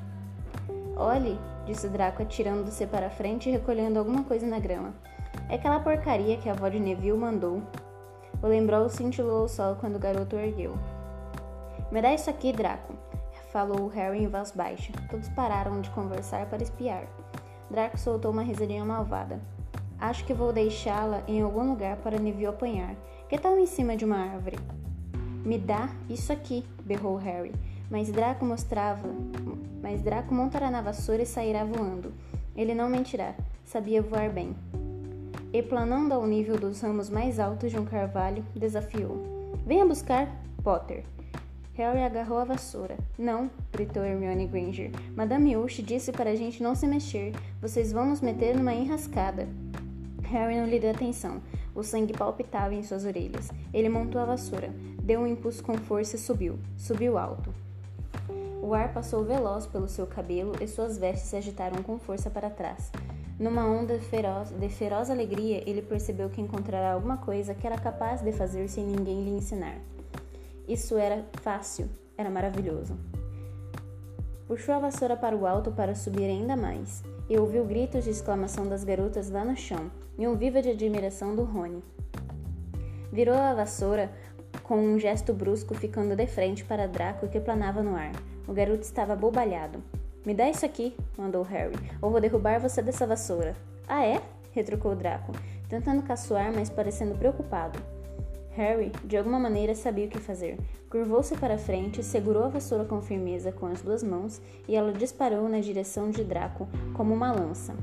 Olhe, 0.97 1.39
disse 1.65 1.87
Draco 1.87 2.23
atirando-se 2.23 2.87
para 2.87 3.07
a 3.07 3.11
frente 3.11 3.47
e 3.47 3.51
recolhendo 3.51 3.99
alguma 3.99 4.23
coisa 4.23 4.47
na 4.47 4.59
grama. 4.59 4.93
É 5.49 5.55
aquela 5.55 5.79
porcaria 5.79 6.37
que 6.37 6.49
a 6.49 6.53
avó 6.53 6.67
de 6.67 6.79
Neville 6.79 7.17
mandou. 7.17 7.61
O 8.41 8.47
lembrou 8.47 8.89
cintilou 8.89 9.43
o 9.43 9.47
sol 9.47 9.75
quando 9.75 9.97
o 9.97 9.99
garoto 9.99 10.35
ergueu. 10.35 10.75
Me 11.91 12.01
dá 12.01 12.13
isso 12.13 12.29
aqui, 12.29 12.51
Draco 12.51 13.05
falou 13.55 13.87
Harry 13.87 14.21
em 14.21 14.27
voz 14.27 14.51
baixa. 14.51 14.91
Todos 15.09 15.29
pararam 15.29 15.79
de 15.79 15.89
conversar 15.91 16.45
para 16.47 16.61
espiar. 16.61 17.07
Draco 17.69 17.97
soltou 17.97 18.31
uma 18.31 18.43
risadinha 18.43 18.85
malvada. 18.85 19.39
Acho 19.99 20.25
que 20.25 20.33
vou 20.33 20.53
deixá-la 20.53 21.23
em 21.27 21.41
algum 21.41 21.69
lugar 21.69 21.97
para 21.97 22.19
Neville 22.19 22.47
apanhar. 22.47 22.95
Que 23.27 23.37
tal 23.37 23.57
em 23.57 23.65
cima 23.65 23.95
de 23.95 24.05
uma 24.05 24.17
árvore? 24.17 24.59
Me 25.43 25.57
dá 25.57 25.89
isso 26.09 26.31
aqui, 26.33 26.65
berrou 26.83 27.15
Harry. 27.17 27.53
Mas 27.89 28.11
Draco 28.11 28.45
mostrava. 28.45 29.07
Mas 29.81 30.01
Draco 30.01 30.33
montará 30.33 30.69
na 30.69 30.81
vassoura 30.81 31.23
e 31.23 31.25
sairá 31.25 31.63
voando. 31.63 32.13
Ele 32.55 32.73
não 32.73 32.89
mentirá. 32.89 33.35
Sabia 33.63 34.01
voar 34.01 34.29
bem. 34.29 34.55
E 35.53 35.61
planando 35.61 36.13
ao 36.13 36.25
nível 36.27 36.57
dos 36.57 36.81
ramos 36.81 37.09
mais 37.09 37.39
altos 37.39 37.71
de 37.71 37.79
um 37.79 37.85
carvalho, 37.85 38.45
desafiou: 38.55 39.53
Venha 39.65 39.85
buscar 39.85 40.27
Potter. 40.63 41.03
Harry 41.75 41.99
agarrou 41.99 42.37
a 42.37 42.45
vassoura. 42.45 42.97
Não, 43.17 43.51
gritou 43.73 44.03
Hermione 44.03 44.47
Granger. 44.47 44.91
Madame 45.13 45.57
Hulch 45.57 45.83
disse 45.83 46.09
para 46.11 46.29
a 46.29 46.35
gente 46.35 46.63
não 46.63 46.73
se 46.73 46.87
mexer. 46.87 47.33
Vocês 47.61 47.91
vão 47.91 48.05
nos 48.05 48.21
meter 48.21 48.55
numa 48.55 48.73
enrascada. 48.73 49.47
Harry 50.23 50.55
não 50.55 50.67
lhe 50.67 50.79
deu 50.79 50.91
atenção. 50.91 51.41
O 51.75 51.83
sangue 51.83 52.13
palpitava 52.13 52.73
em 52.73 52.81
suas 52.81 53.03
orelhas. 53.03 53.51
Ele 53.73 53.89
montou 53.89 54.21
a 54.21 54.25
vassoura, 54.25 54.69
deu 55.03 55.19
um 55.19 55.27
impulso 55.27 55.61
com 55.61 55.77
força 55.77 56.15
e 56.15 56.19
subiu. 56.19 56.57
Subiu 56.77 57.17
alto. 57.17 57.53
O 58.61 58.73
ar 58.73 58.93
passou 58.93 59.25
veloz 59.25 59.67
pelo 59.67 59.89
seu 59.89 60.07
cabelo 60.07 60.53
e 60.61 60.67
suas 60.67 60.97
vestes 60.97 61.29
se 61.29 61.35
agitaram 61.35 61.83
com 61.83 61.99
força 61.99 62.29
para 62.29 62.49
trás. 62.49 62.89
Numa 63.37 63.65
onda 63.65 63.99
feroz, 63.99 64.49
de 64.51 64.69
feroz 64.69 65.09
alegria, 65.09 65.61
ele 65.69 65.81
percebeu 65.81 66.29
que 66.29 66.39
encontrara 66.39 66.93
alguma 66.93 67.17
coisa 67.17 67.53
que 67.53 67.67
era 67.67 67.77
capaz 67.77 68.21
de 68.21 68.31
fazer 68.31 68.69
sem 68.69 68.85
ninguém 68.85 69.25
lhe 69.25 69.31
ensinar. 69.31 69.75
Isso 70.67 70.97
era 70.97 71.25
fácil, 71.41 71.89
era 72.17 72.29
maravilhoso. 72.29 72.97
Puxou 74.47 74.75
a 74.75 74.79
vassoura 74.79 75.17
para 75.17 75.35
o 75.35 75.45
alto 75.45 75.71
para 75.71 75.95
subir 75.95 76.25
ainda 76.25 76.55
mais, 76.55 77.03
e 77.29 77.37
ouviu 77.37 77.65
gritos 77.65 78.03
de 78.03 78.11
exclamação 78.11 78.67
das 78.67 78.83
garotas 78.83 79.29
lá 79.29 79.43
no 79.43 79.55
chão 79.55 79.89
e 80.17 80.27
um 80.27 80.35
viva 80.35 80.61
de 80.61 80.69
admiração 80.69 81.35
do 81.35 81.43
Rony. 81.43 81.83
Virou 83.11 83.35
a 83.35 83.53
vassoura 83.53 84.11
com 84.63 84.77
um 84.77 84.99
gesto 84.99 85.33
brusco, 85.33 85.73
ficando 85.73 86.15
de 86.15 86.27
frente 86.27 86.63
para 86.63 86.87
Draco 86.87 87.27
que 87.27 87.39
planava 87.39 87.83
no 87.83 87.95
ar. 87.95 88.11
O 88.47 88.53
garoto 88.53 88.81
estava 88.81 89.13
abobalhado. 89.13 89.83
Me 90.25 90.33
dá 90.33 90.49
isso 90.49 90.65
aqui, 90.65 90.95
mandou 91.17 91.43
Harry, 91.43 91.75
ou 92.01 92.09
vou 92.09 92.19
derrubar 92.19 92.59
você 92.59 92.81
dessa 92.81 93.05
vassoura. 93.05 93.55
Ah, 93.87 94.05
é? 94.05 94.21
retrucou 94.51 94.95
Draco, 94.95 95.33
tentando 95.69 96.01
caçoar, 96.03 96.51
mas 96.53 96.69
parecendo 96.69 97.15
preocupado. 97.15 97.77
Harry, 98.55 98.89
de 99.03 99.17
alguma 99.17 99.37
maneira, 99.37 99.75
sabia 99.75 100.05
o 100.05 100.09
que 100.09 100.17
fazer. 100.17 100.57
Curvou-se 100.89 101.35
para 101.35 101.57
frente, 101.57 102.01
segurou 102.01 102.45
a 102.45 102.47
vassoura 102.47 102.85
com 102.85 103.01
firmeza 103.01 103.51
com 103.51 103.65
as 103.65 103.81
duas 103.81 104.01
mãos 104.01 104.41
e 104.65 104.75
ela 104.77 104.93
disparou 104.93 105.49
na 105.49 105.59
direção 105.59 106.09
de 106.09 106.23
Draco 106.23 106.65
como 106.93 107.13
uma 107.13 107.33
lança. 107.33 107.75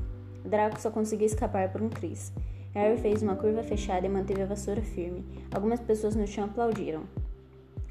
Draco 0.43 0.81
só 0.81 0.89
conseguia 0.89 1.27
escapar 1.27 1.71
por 1.71 1.79
um 1.79 1.89
tris. 1.89 2.33
Harry 2.73 2.97
fez 2.97 3.21
uma 3.21 3.35
curva 3.35 3.61
fechada 3.61 4.07
e 4.07 4.09
manteve 4.09 4.41
a 4.41 4.47
vassoura 4.47 4.81
firme. 4.81 5.23
Algumas 5.53 5.79
pessoas 5.79 6.15
no 6.15 6.25
chão 6.25 6.45
aplaudiram. 6.45 7.03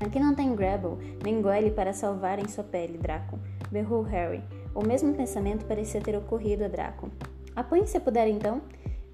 Aqui 0.00 0.18
não 0.18 0.34
tem 0.34 0.52
Grabble, 0.56 0.98
nem 1.22 1.40
Goyle 1.40 1.70
para 1.70 1.92
salvarem 1.92 2.48
sua 2.48 2.64
pele, 2.64 2.98
Draco, 2.98 3.38
berrou 3.70 4.02
Harry. 4.02 4.42
O 4.74 4.84
mesmo 4.84 5.14
pensamento 5.14 5.64
parecia 5.66 6.00
ter 6.00 6.16
ocorrido 6.16 6.64
a 6.64 6.68
Draco. 6.68 7.08
Apanhe 7.54 7.86
se 7.86 8.00
puder 8.00 8.26
então, 8.26 8.60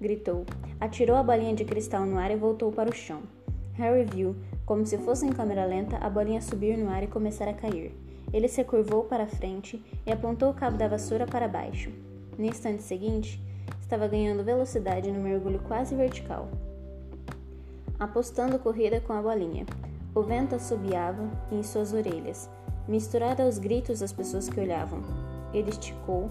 gritou. 0.01 0.43
Atirou 0.79 1.15
a 1.15 1.21
bolinha 1.21 1.53
de 1.53 1.65
cristal 1.65 2.03
no 2.07 2.17
ar 2.17 2.31
e 2.31 2.35
voltou 2.35 2.71
para 2.71 2.89
o 2.89 2.95
chão. 2.95 3.21
Harry 3.79 4.03
viu, 4.03 4.35
como 4.65 4.85
se 4.85 4.97
fosse 4.97 5.25
em 5.25 5.31
câmera 5.31 5.65
lenta, 5.65 5.97
a 5.97 6.09
bolinha 6.09 6.41
subir 6.41 6.77
no 6.77 6.89
ar 6.89 7.01
e 7.01 7.07
começar 7.07 7.47
a 7.47 7.53
cair. 7.53 7.95
Ele 8.31 8.49
se 8.49 8.61
curvou 8.65 9.05
para 9.05 9.23
a 9.23 9.27
frente 9.27 9.81
e 10.05 10.11
apontou 10.11 10.51
o 10.51 10.53
cabo 10.53 10.77
da 10.77 10.87
vassoura 10.87 11.25
para 11.25 11.47
baixo. 11.47 11.89
No 12.37 12.45
instante 12.45 12.83
seguinte, 12.83 13.41
estava 13.81 14.05
ganhando 14.07 14.43
velocidade 14.43 15.09
no 15.09 15.21
mergulho 15.21 15.61
quase 15.65 15.95
vertical, 15.95 16.49
apostando 17.97 18.59
corrida 18.59 18.99
com 18.99 19.13
a 19.13 19.21
bolinha. 19.21 19.65
O 20.13 20.21
vento 20.23 20.55
assobiava 20.55 21.29
em 21.49 21.63
suas 21.63 21.93
orelhas, 21.93 22.49
misturado 22.85 23.41
aos 23.41 23.57
gritos 23.57 24.01
das 24.01 24.11
pessoas 24.11 24.49
que 24.49 24.59
olhavam. 24.59 25.01
Ele 25.53 25.69
esticou, 25.69 26.29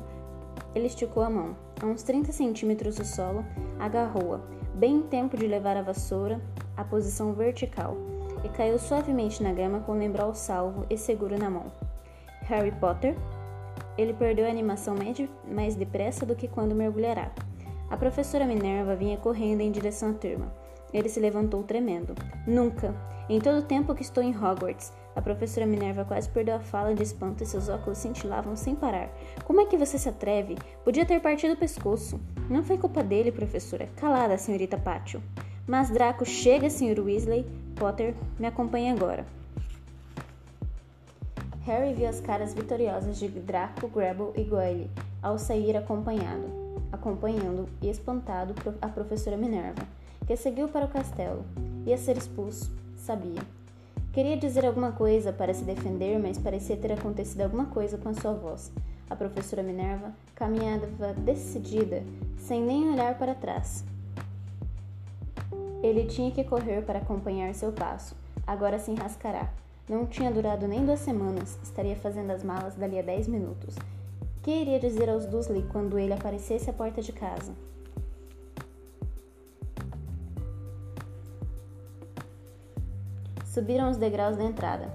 ele 0.74 0.86
esticou 0.86 1.22
a 1.22 1.30
mão, 1.30 1.56
a 1.82 1.86
uns 1.86 2.02
30 2.02 2.30
centímetros 2.30 2.96
do 2.96 3.06
solo, 3.06 3.42
agarrou-a, 3.78 4.40
bem 4.74 4.96
em 4.96 5.02
tempo 5.02 5.36
de 5.36 5.46
levar 5.46 5.76
a 5.76 5.82
vassoura 5.82 6.40
à 6.78 6.84
posição 6.84 7.34
vertical, 7.34 7.96
e 8.44 8.48
caiu 8.48 8.78
suavemente 8.78 9.42
na 9.42 9.52
grama 9.52 9.80
com 9.80 9.92
o 9.92 9.98
lembral 9.98 10.34
salvo 10.34 10.86
e 10.88 10.96
seguro 10.96 11.36
na 11.36 11.50
mão. 11.50 11.66
Harry 12.42 12.72
Potter? 12.72 13.16
Ele 13.98 14.14
perdeu 14.14 14.46
a 14.46 14.50
animação 14.50 14.94
mais 15.44 15.74
depressa 15.74 16.24
do 16.24 16.36
que 16.36 16.46
quando 16.46 16.74
mergulhará. 16.74 17.32
A 17.90 17.96
professora 17.96 18.46
Minerva 18.46 18.94
vinha 18.94 19.16
correndo 19.16 19.60
em 19.60 19.72
direção 19.72 20.10
à 20.10 20.12
turma. 20.12 20.52
Ele 20.92 21.08
se 21.08 21.18
levantou 21.18 21.62
tremendo. 21.64 22.14
Nunca! 22.46 22.94
Em 23.28 23.40
todo 23.40 23.58
o 23.58 23.62
tempo 23.62 23.94
que 23.94 24.02
estou 24.02 24.22
em 24.22 24.34
Hogwarts, 24.34 24.90
a 25.14 25.20
professora 25.20 25.66
Minerva 25.66 26.04
quase 26.04 26.30
perdeu 26.30 26.54
a 26.54 26.60
fala 26.60 26.94
de 26.94 27.02
espanto 27.02 27.42
e 27.42 27.46
seus 27.46 27.68
óculos 27.68 27.98
cintilavam 27.98 28.56
sem 28.56 28.74
parar. 28.74 29.10
Como 29.44 29.60
é 29.60 29.66
que 29.66 29.76
você 29.76 29.98
se 29.98 30.08
atreve? 30.08 30.56
Podia 30.84 31.04
ter 31.04 31.20
partido 31.20 31.52
o 31.52 31.58
pescoço. 31.58 32.18
Não 32.48 32.62
foi 32.62 32.78
culpa 32.78 33.02
dele, 33.02 33.32
professora. 33.32 33.88
Calada, 33.96 34.38
senhorita 34.38 34.78
Pátio. 34.78 35.20
Mas 35.68 35.90
Draco, 35.90 36.24
chega, 36.24 36.70
senhor 36.70 36.98
Weasley. 36.98 37.44
Potter, 37.76 38.14
me 38.38 38.46
acompanhe 38.46 38.90
agora. 38.90 39.26
Harry 41.66 41.92
viu 41.92 42.08
as 42.08 42.20
caras 42.20 42.54
vitoriosas 42.54 43.18
de 43.18 43.28
Draco, 43.28 43.86
Grabble 43.88 44.32
e 44.34 44.44
Goyle 44.44 44.90
ao 45.22 45.38
sair 45.38 45.76
acompanhado, 45.76 46.48
acompanhando 46.90 47.68
e 47.82 47.90
espantado 47.90 48.54
a 48.80 48.88
professora 48.88 49.36
Minerva, 49.36 49.82
que 50.26 50.34
seguiu 50.36 50.68
para 50.68 50.86
o 50.86 50.88
castelo. 50.88 51.44
Ia 51.84 51.98
ser 51.98 52.16
expulso, 52.16 52.72
sabia. 52.96 53.42
Queria 54.10 54.38
dizer 54.38 54.64
alguma 54.64 54.92
coisa 54.92 55.34
para 55.34 55.52
se 55.52 55.64
defender, 55.64 56.18
mas 56.18 56.38
parecia 56.38 56.78
ter 56.78 56.92
acontecido 56.92 57.42
alguma 57.42 57.66
coisa 57.66 57.98
com 57.98 58.08
a 58.08 58.14
sua 58.14 58.32
voz. 58.32 58.72
A 59.10 59.14
professora 59.14 59.62
Minerva 59.62 60.14
caminhava 60.34 61.12
decidida, 61.12 62.02
sem 62.38 62.62
nem 62.62 62.90
olhar 62.90 63.18
para 63.18 63.34
trás. 63.34 63.84
Ele 65.82 66.04
tinha 66.06 66.30
que 66.30 66.42
correr 66.44 66.82
para 66.82 66.98
acompanhar 66.98 67.54
seu 67.54 67.72
passo. 67.72 68.16
Agora 68.46 68.78
se 68.78 68.90
enrascará. 68.90 69.48
Não 69.88 70.06
tinha 70.06 70.30
durado 70.30 70.66
nem 70.66 70.84
duas 70.84 71.00
semanas, 71.00 71.58
estaria 71.62 71.96
fazendo 71.96 72.30
as 72.30 72.42
malas 72.42 72.74
dali 72.74 72.98
a 72.98 73.02
dez 73.02 73.26
minutos. 73.26 73.74
Que 74.42 74.50
iria 74.50 74.78
dizer 74.78 75.08
aos 75.08 75.26
Dursley 75.26 75.64
quando 75.70 75.98
ele 75.98 76.12
aparecesse 76.12 76.68
à 76.68 76.72
porta 76.72 77.00
de 77.00 77.12
casa? 77.12 77.52
Subiram 83.44 83.90
os 83.90 83.96
degraus 83.96 84.36
da 84.36 84.44
entrada. 84.44 84.92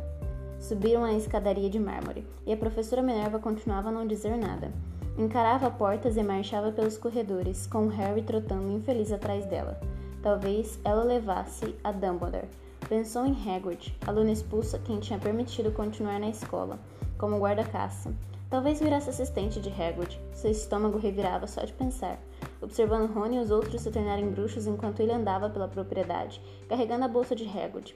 Subiram 0.59 1.03
a 1.03 1.13
escadaria 1.13 1.69
de 1.69 1.79
mármore, 1.79 2.25
e 2.45 2.53
a 2.53 2.57
professora 2.57 3.01
Minerva 3.01 3.39
continuava 3.39 3.89
a 3.89 3.91
não 3.91 4.07
dizer 4.07 4.37
nada. 4.37 4.71
Encarava 5.17 5.69
portas 5.69 6.17
e 6.17 6.23
marchava 6.23 6.71
pelos 6.71 6.97
corredores, 6.97 7.67
com 7.67 7.87
Harry 7.87 8.21
trotando 8.21 8.71
infeliz 8.71 9.11
atrás 9.11 9.45
dela. 9.45 9.79
Talvez 10.23 10.79
ela 10.85 11.03
levasse 11.03 11.75
a 11.83 11.91
Dumbledore. 11.91 12.47
Pensou 12.87 13.25
em 13.25 13.33
Hagrid, 13.33 13.93
aluna 14.07 14.31
expulsa 14.31 14.79
quem 14.79 15.01
tinha 15.01 15.19
permitido 15.19 15.69
continuar 15.73 16.17
na 16.17 16.29
escola, 16.29 16.79
como 17.17 17.37
guarda-caça. 17.39 18.13
Talvez 18.49 18.79
virasse 18.79 19.09
assistente 19.09 19.59
de 19.59 19.69
Hagrid. 19.69 20.17
Seu 20.31 20.49
estômago 20.49 20.97
revirava 20.97 21.45
só 21.45 21.65
de 21.65 21.73
pensar, 21.73 22.17
observando 22.61 23.11
Rony 23.11 23.35
e 23.35 23.39
os 23.39 23.51
outros 23.51 23.81
se 23.81 23.91
tornarem 23.91 24.31
bruxos 24.31 24.65
enquanto 24.65 25.01
ele 25.01 25.11
andava 25.11 25.49
pela 25.49 25.67
propriedade, 25.67 26.41
carregando 26.69 27.03
a 27.03 27.09
bolsa 27.09 27.35
de 27.35 27.45
Hagrid. 27.45 27.93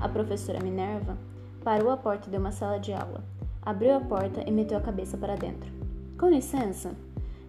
A 0.00 0.08
professora 0.08 0.62
Minerva 0.62 1.18
parou 1.64 1.90
à 1.90 1.96
porta 1.96 2.30
de 2.30 2.36
uma 2.36 2.52
sala 2.52 2.78
de 2.78 2.92
aula. 2.92 3.24
Abriu 3.62 3.96
a 3.96 4.00
porta 4.00 4.44
e 4.46 4.52
meteu 4.52 4.78
a 4.78 4.82
cabeça 4.82 5.16
para 5.16 5.34
dentro. 5.34 5.68
Com 6.16 6.28
licença, 6.28 6.94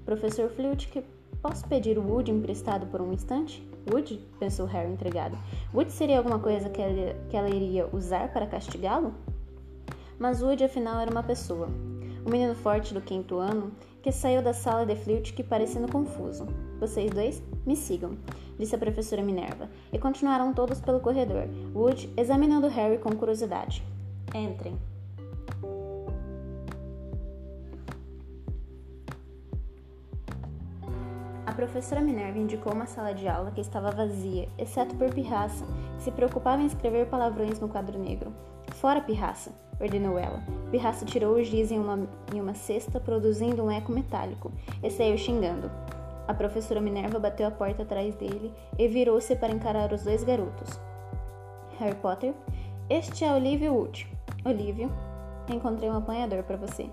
professor 0.06 0.50
Flitwick, 0.50 1.04
posso 1.42 1.68
pedir 1.68 1.98
o 1.98 2.08
Wood 2.08 2.32
emprestado 2.32 2.86
por 2.88 3.02
um 3.02 3.14
instante? 3.14 3.68
Wood? 3.92 4.20
pensou 4.40 4.66
Harry 4.66 4.92
intrigado. 4.92 5.38
Wood 5.74 5.92
seria 5.92 6.18
alguma 6.18 6.40
coisa 6.40 6.70
que 6.70 6.82
ela, 6.82 7.16
que 7.30 7.38
ela 7.38 7.50
iria 7.50 7.88
usar 7.94 8.32
para 8.34 8.48
castigá-lo? 8.48 9.14
Mas 10.18 10.42
Wood 10.42 10.64
afinal 10.64 11.00
era 11.00 11.12
uma 11.12 11.24
pessoa. 11.24 11.68
Um 12.26 12.30
menino 12.30 12.56
forte 12.56 12.94
do 12.94 13.02
quinto 13.02 13.38
ano 13.38 13.72
que 14.02 14.12
saiu 14.12 14.42
da 14.42 14.54
sala 14.54 14.86
de 14.86 14.96
Flitwick 14.96 15.44
parecendo 15.44 15.92
confuso. 15.92 16.46
Vocês 16.80 17.12
dois, 17.12 17.42
me 17.66 17.76
sigam 17.76 18.18
disse 18.60 18.76
a 18.76 18.78
professora 18.78 19.24
Minerva, 19.24 19.70
e 19.92 19.98
continuaram 19.98 20.54
todos 20.54 20.82
pelo 20.82 21.00
corredor, 21.00 21.48
Wood 21.74 22.12
examinando 22.18 22.68
Harry 22.68 22.98
com 22.98 23.16
curiosidade. 23.16 23.82
Entrem. 24.36 24.78
Professora 31.70 32.02
Minerva 32.02 32.40
indicou 32.40 32.74
uma 32.74 32.88
sala 32.88 33.14
de 33.14 33.28
aula 33.28 33.52
que 33.52 33.62
estava 33.62 33.92
vazia, 33.92 34.50
exceto 34.58 34.96
por 34.96 35.14
Pirraça, 35.14 35.64
que 35.98 36.04
se 36.04 36.12
preocupava 36.12 36.64
em 36.64 36.66
escrever 36.66 37.06
palavrões 37.06 37.60
no 37.60 37.70
quadro 37.70 38.00
negro. 38.00 38.34
Fora, 38.74 39.02
Pirraça! 39.02 39.52
ordenou 39.80 40.18
ela. 40.18 40.42
Pirraça 40.72 41.06
tirou 41.06 41.36
o 41.36 41.44
giz 41.44 41.72
em 41.72 41.78
uma, 41.80 42.10
em 42.34 42.42
uma 42.42 42.56
cesta, 42.56 43.00
produzindo 43.00 43.64
um 43.64 43.70
eco 43.70 43.92
metálico, 43.92 44.52
e 44.82 44.90
saiu 44.90 45.16
xingando. 45.16 45.70
A 46.28 46.34
professora 46.34 46.82
Minerva 46.82 47.20
bateu 47.20 47.48
a 47.48 47.52
porta 47.52 47.84
atrás 47.84 48.16
dele 48.16 48.52
e 48.78 48.88
virou-se 48.88 49.36
para 49.36 49.54
encarar 49.54 49.94
os 49.94 50.04
dois 50.04 50.24
garotos. 50.24 50.80
Harry 51.80 51.96
Potter, 51.96 52.34
este 52.90 53.24
é 53.24 53.32
Olívio 53.32 53.76
Wood. 53.76 54.08
Olívio, 54.44 54.92
encontrei 55.48 55.90
um 55.90 55.98
apanhador 55.98 56.42
para 56.44 56.58
você. 56.58 56.90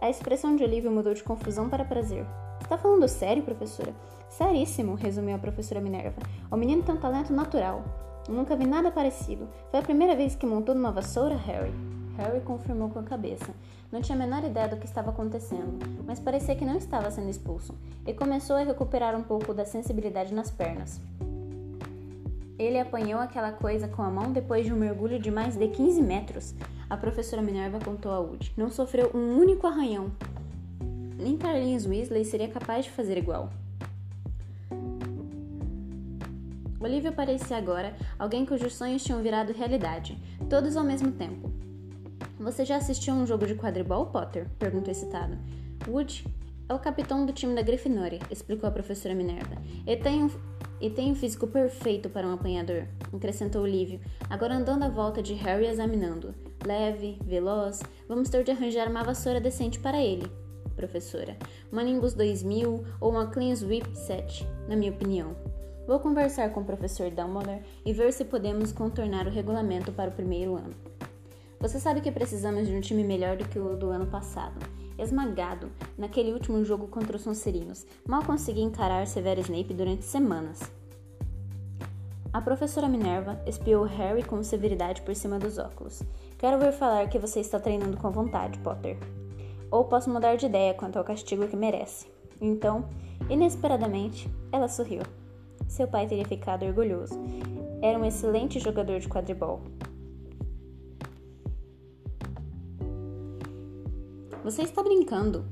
A 0.00 0.10
expressão 0.10 0.56
de 0.56 0.64
Olívio 0.64 0.90
mudou 0.90 1.14
de 1.14 1.22
confusão 1.22 1.68
para 1.68 1.84
prazer. 1.84 2.26
Está 2.62 2.78
falando 2.78 3.06
sério, 3.06 3.42
professora? 3.42 3.94
Seríssimo, 4.28 4.94
resumiu 4.94 5.36
a 5.36 5.38
professora 5.38 5.80
Minerva. 5.80 6.22
O 6.50 6.56
menino 6.56 6.82
tem 6.82 6.94
um 6.94 6.98
talento 6.98 7.32
natural. 7.32 7.84
nunca 8.28 8.56
vi 8.56 8.66
nada 8.66 8.90
parecido. 8.90 9.48
Foi 9.70 9.80
a 9.80 9.82
primeira 9.82 10.16
vez 10.16 10.34
que 10.34 10.46
montou 10.46 10.74
numa 10.74 10.90
vassoura, 10.90 11.36
Harry. 11.36 11.74
Harry 12.16 12.40
confirmou 12.40 12.88
com 12.88 12.98
a 12.98 13.02
cabeça. 13.02 13.52
Não 13.90 14.00
tinha 14.00 14.16
a 14.16 14.18
menor 14.18 14.44
ideia 14.44 14.68
do 14.68 14.76
que 14.76 14.86
estava 14.86 15.10
acontecendo, 15.10 15.78
mas 16.06 16.20
parecia 16.20 16.56
que 16.56 16.64
não 16.64 16.76
estava 16.76 17.10
sendo 17.10 17.28
expulso, 17.28 17.74
e 18.06 18.14
começou 18.14 18.56
a 18.56 18.62
recuperar 18.62 19.14
um 19.14 19.22
pouco 19.22 19.52
da 19.52 19.66
sensibilidade 19.66 20.32
nas 20.32 20.50
pernas. 20.50 21.00
Ele 22.58 22.78
apanhou 22.78 23.20
aquela 23.20 23.52
coisa 23.52 23.88
com 23.88 24.02
a 24.02 24.10
mão 24.10 24.32
depois 24.32 24.64
de 24.64 24.72
um 24.72 24.76
mergulho 24.76 25.18
de 25.18 25.30
mais 25.30 25.56
de 25.56 25.68
15 25.68 26.00
metros. 26.00 26.54
A 26.88 26.96
professora 26.96 27.42
Minerva 27.42 27.78
contou 27.80 28.12
a 28.12 28.20
Wood. 28.20 28.52
Não 28.56 28.70
sofreu 28.70 29.10
um 29.14 29.36
único 29.38 29.66
arranhão. 29.66 30.12
Nem 31.22 31.36
Carlinhos 31.36 31.86
Weasley 31.86 32.24
seria 32.24 32.48
capaz 32.48 32.84
de 32.84 32.90
fazer 32.90 33.16
igual. 33.16 33.48
Olivia 36.80 37.12
parecia 37.12 37.56
agora 37.56 37.94
alguém 38.18 38.44
cujos 38.44 38.74
sonhos 38.74 39.04
tinham 39.04 39.22
virado 39.22 39.52
realidade, 39.52 40.18
todos 40.50 40.76
ao 40.76 40.82
mesmo 40.82 41.12
tempo. 41.12 41.48
Você 42.40 42.64
já 42.64 42.76
assistiu 42.76 43.14
a 43.14 43.18
um 43.18 43.24
jogo 43.24 43.46
de 43.46 43.54
quadribol, 43.54 44.06
Potter? 44.06 44.48
perguntou 44.58 44.90
excitado. 44.90 45.38
Wood 45.86 46.26
é 46.68 46.74
o 46.74 46.80
capitão 46.80 47.24
do 47.24 47.32
time 47.32 47.54
da 47.54 47.62
Grifinória, 47.62 48.18
explicou 48.28 48.68
a 48.68 48.72
professora 48.72 49.14
Minerva. 49.14 49.62
E 49.86 49.96
tem 49.96 50.24
um, 50.24 50.30
e 50.80 50.90
tem 50.90 51.12
um 51.12 51.14
físico 51.14 51.46
perfeito 51.46 52.10
para 52.10 52.26
um 52.26 52.32
apanhador, 52.32 52.88
acrescentou 53.14 53.62
Olívio, 53.62 54.00
agora 54.28 54.56
andando 54.56 54.82
à 54.82 54.88
volta 54.88 55.22
de 55.22 55.34
Harry 55.34 55.66
examinando. 55.66 56.34
Leve, 56.66 57.16
veloz, 57.24 57.80
vamos 58.08 58.28
ter 58.28 58.42
de 58.42 58.50
arranjar 58.50 58.88
uma 58.88 59.04
vassoura 59.04 59.40
decente 59.40 59.78
para 59.78 60.02
ele, 60.02 60.28
professora. 60.82 61.36
Uma 61.70 61.84
Nimbus 61.84 62.12
2000 62.12 62.84
ou 63.00 63.10
uma 63.10 63.28
Clean 63.28 63.52
Sweep 63.54 63.96
7, 63.96 64.44
na 64.68 64.74
minha 64.74 64.90
opinião. 64.90 65.36
Vou 65.86 66.00
conversar 66.00 66.50
com 66.50 66.60
o 66.60 66.64
professor 66.64 67.08
Dumbledore 67.10 67.62
e 67.84 67.92
ver 67.92 68.12
se 68.12 68.24
podemos 68.24 68.72
contornar 68.72 69.26
o 69.26 69.30
regulamento 69.30 69.92
para 69.92 70.10
o 70.10 70.14
primeiro 70.14 70.56
ano. 70.56 70.74
Você 71.60 71.78
sabe 71.78 72.00
que 72.00 72.10
precisamos 72.10 72.66
de 72.66 72.74
um 72.74 72.80
time 72.80 73.04
melhor 73.04 73.36
do 73.36 73.48
que 73.48 73.58
o 73.58 73.76
do 73.76 73.90
ano 73.90 74.06
passado. 74.06 74.58
Esmagado 74.98 75.70
naquele 75.96 76.32
último 76.32 76.64
jogo 76.64 76.88
contra 76.88 77.16
os 77.16 77.22
Sonserinos, 77.22 77.86
mal 78.06 78.24
consegui 78.24 78.62
encarar 78.62 79.06
Severo 79.06 79.40
Snape 79.40 79.72
durante 79.72 80.04
semanas. 80.04 80.60
A 82.32 82.40
professora 82.40 82.88
Minerva 82.88 83.40
espiou 83.46 83.84
Harry 83.84 84.24
com 84.24 84.42
severidade 84.42 85.02
por 85.02 85.14
cima 85.14 85.38
dos 85.38 85.58
óculos. 85.58 86.02
Quero 86.38 86.58
ver 86.58 86.72
falar 86.72 87.08
que 87.08 87.18
você 87.18 87.40
está 87.40 87.60
treinando 87.60 87.96
com 87.96 88.10
vontade, 88.10 88.58
Potter. 88.58 88.96
Ou 89.72 89.84
posso 89.86 90.10
mudar 90.10 90.36
de 90.36 90.44
ideia 90.44 90.74
quanto 90.74 90.98
ao 90.98 91.04
castigo 91.04 91.48
que 91.48 91.56
merece. 91.56 92.06
Então, 92.38 92.84
inesperadamente, 93.30 94.28
ela 94.52 94.68
sorriu. 94.68 95.00
Seu 95.66 95.88
pai 95.88 96.06
teria 96.06 96.26
ficado 96.26 96.66
orgulhoso. 96.66 97.18
Era 97.80 97.98
um 97.98 98.04
excelente 98.04 98.60
jogador 98.60 99.00
de 99.00 99.08
quadribol. 99.08 99.62
Você 104.44 104.60
está 104.62 104.82
brincando. 104.82 105.46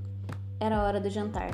Era 0.60 0.76
a 0.76 0.84
hora 0.84 1.00
do 1.00 1.08
jantar. 1.08 1.52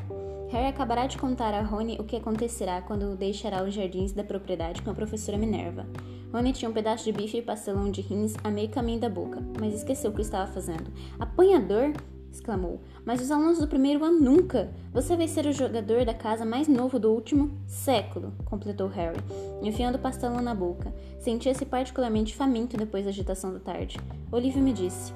Harry 0.51 0.67
acabará 0.67 1.07
de 1.07 1.19
contar 1.19 1.55
a 1.55 1.63
Rony 1.63 1.97
o 2.01 2.05
que 2.05 2.17
acontecerá 2.17 2.83
quando 2.83 3.17
deixará 3.17 3.63
os 3.63 3.75
jardins 3.75 4.13
da 4.13 4.25
propriedade 4.25 4.83
com 4.83 4.91
a 4.91 4.95
professora 4.95 5.39
Minerva. 5.39 5.87
Rony 6.33 6.53
tinha 6.53 6.69
um 6.69 6.75
pedaço 6.75 7.05
de 7.05 7.13
bife 7.13 7.39
e 7.39 7.43
pastelão 7.43 7.91
de 7.91 8.01
rins 8.01 8.35
a 8.43 8.51
meio 8.51 8.71
caminho 8.71 8.99
da 8.99 9.09
boca, 9.09 9.41
mas 9.61 9.75
esqueceu 9.75 10.11
o 10.11 10.15
que 10.15 10.23
estava 10.23 10.51
fazendo. 10.51 10.91
Apanhador? 11.21 11.93
Exclamou. 12.37 12.81
Mas 13.05 13.21
os 13.21 13.31
alunos 13.31 13.59
do 13.59 13.67
primeiro 13.67 14.05
ano 14.05 14.21
nunca! 14.21 14.71
Você 14.93 15.17
vai 15.17 15.27
ser 15.27 15.47
o 15.47 15.53
jogador 15.53 16.05
da 16.05 16.15
casa 16.15 16.45
mais 16.45 16.69
novo 16.69 16.99
do 16.99 17.11
último 17.11 17.51
século, 17.67 18.33
completou 18.45 18.89
Harry, 18.89 19.19
enfiando 19.63 19.97
o 19.97 20.01
pastelão 20.01 20.41
na 20.41 20.55
boca. 20.55 20.95
Sentia-se 21.19 21.65
particularmente 21.65 22.37
faminto 22.37 22.77
depois 22.77 23.05
da 23.05 23.11
agitação 23.11 23.53
da 23.53 23.59
tarde. 23.59 23.99
Olivia 24.31 24.63
me 24.63 24.73
disse. 24.73 25.13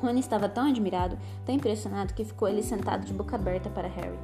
Rony 0.00 0.20
estava 0.20 0.48
tão 0.48 0.66
admirado, 0.66 1.18
tão 1.44 1.54
impressionado, 1.54 2.14
que 2.14 2.24
ficou 2.24 2.48
ali 2.48 2.62
sentado 2.62 3.04
de 3.04 3.12
boca 3.12 3.36
aberta 3.36 3.68
para 3.68 3.88
Harry. 3.88 4.18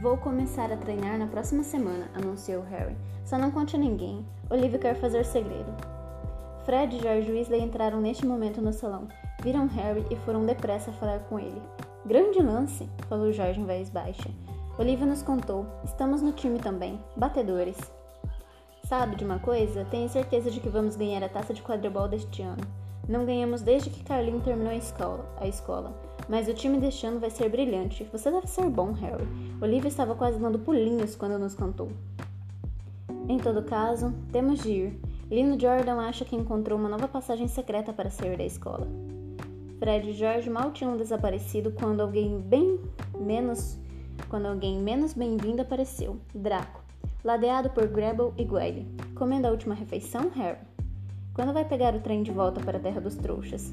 Vou 0.00 0.16
começar 0.16 0.70
a 0.72 0.76
treinar 0.76 1.18
na 1.18 1.26
próxima 1.26 1.62
semana, 1.62 2.08
anunciou 2.14 2.62
Harry. 2.62 2.96
Só 3.24 3.36
não 3.36 3.50
conte 3.50 3.76
a 3.76 3.78
ninguém. 3.78 4.24
Olivia 4.48 4.78
quer 4.78 4.94
fazer 4.94 5.24
segredo. 5.24 5.89
Fred 6.64 6.96
e 6.96 7.00
George 7.00 7.30
Weasley 7.30 7.62
entraram 7.62 8.00
neste 8.00 8.26
momento 8.26 8.60
no 8.60 8.72
salão. 8.72 9.08
Viram 9.42 9.66
Harry 9.68 10.04
e 10.10 10.16
foram 10.16 10.44
depressa 10.44 10.92
falar 10.92 11.20
com 11.20 11.38
ele. 11.38 11.60
Grande 12.04 12.42
lance, 12.42 12.88
falou 13.08 13.32
George 13.32 13.60
em 13.60 13.64
voz 13.64 13.88
baixa. 13.88 14.28
Olivia 14.78 15.06
nos 15.06 15.22
contou. 15.22 15.66
Estamos 15.84 16.22
no 16.22 16.32
time 16.32 16.58
também. 16.58 16.98
Batedores. 17.16 17.78
Sabe 18.86 19.16
de 19.16 19.24
uma 19.24 19.38
coisa? 19.38 19.84
Tenho 19.84 20.08
certeza 20.08 20.50
de 20.50 20.60
que 20.60 20.68
vamos 20.68 20.96
ganhar 20.96 21.22
a 21.22 21.28
taça 21.28 21.54
de 21.54 21.62
quadribol 21.62 22.08
deste 22.08 22.42
ano. 22.42 22.62
Não 23.08 23.24
ganhamos 23.24 23.62
desde 23.62 23.90
que 23.90 24.04
Carlinho 24.04 24.40
terminou 24.40 24.72
a 24.72 24.76
escola, 24.76 25.24
a 25.38 25.46
escola. 25.46 25.92
Mas 26.28 26.48
o 26.48 26.54
time 26.54 26.78
deste 26.78 27.06
ano 27.06 27.18
vai 27.18 27.30
ser 27.30 27.48
brilhante. 27.48 28.04
Você 28.12 28.30
deve 28.30 28.46
ser 28.46 28.68
bom, 28.68 28.92
Harry. 28.92 29.26
Olivia 29.60 29.88
estava 29.88 30.14
quase 30.14 30.38
dando 30.38 30.58
pulinhos 30.58 31.16
quando 31.16 31.38
nos 31.38 31.54
cantou. 31.54 31.88
Em 33.28 33.38
todo 33.38 33.62
caso, 33.62 34.14
temos 34.32 34.60
de 34.60 34.70
ir. 34.70 35.00
Lino 35.30 35.58
Jordan 35.58 36.00
acha 36.00 36.24
que 36.24 36.34
encontrou 36.34 36.78
uma 36.78 36.88
nova 36.88 37.06
passagem 37.06 37.46
secreta 37.46 37.92
para 37.92 38.10
sair 38.10 38.36
da 38.36 38.44
escola. 38.44 38.86
Fred 39.78 40.10
e 40.10 40.12
George 40.12 40.50
mal 40.50 40.72
tinham 40.72 40.96
desaparecido 40.96 41.70
quando 41.70 42.00
alguém 42.00 42.40
bem 42.40 42.80
menos 43.18 43.78
quando 44.28 44.46
alguém 44.46 44.78
menos 44.78 45.14
bem-vindo 45.14 45.62
apareceu. 45.62 46.18
Draco 46.34 46.80
ladeado 47.22 47.70
por 47.70 47.86
Grable 47.86 48.32
e 48.36 48.44
Gwyle. 48.44 48.86
Comendo 49.14 49.46
a 49.46 49.50
última 49.50 49.74
refeição, 49.74 50.30
Harry? 50.30 50.58
Quando 51.34 51.52
vai 51.52 51.64
pegar 51.64 51.94
o 51.94 52.00
trem 52.00 52.22
de 52.22 52.30
volta 52.30 52.60
para 52.60 52.78
a 52.78 52.80
Terra 52.80 53.00
dos 53.00 53.14
Trouxas? 53.14 53.72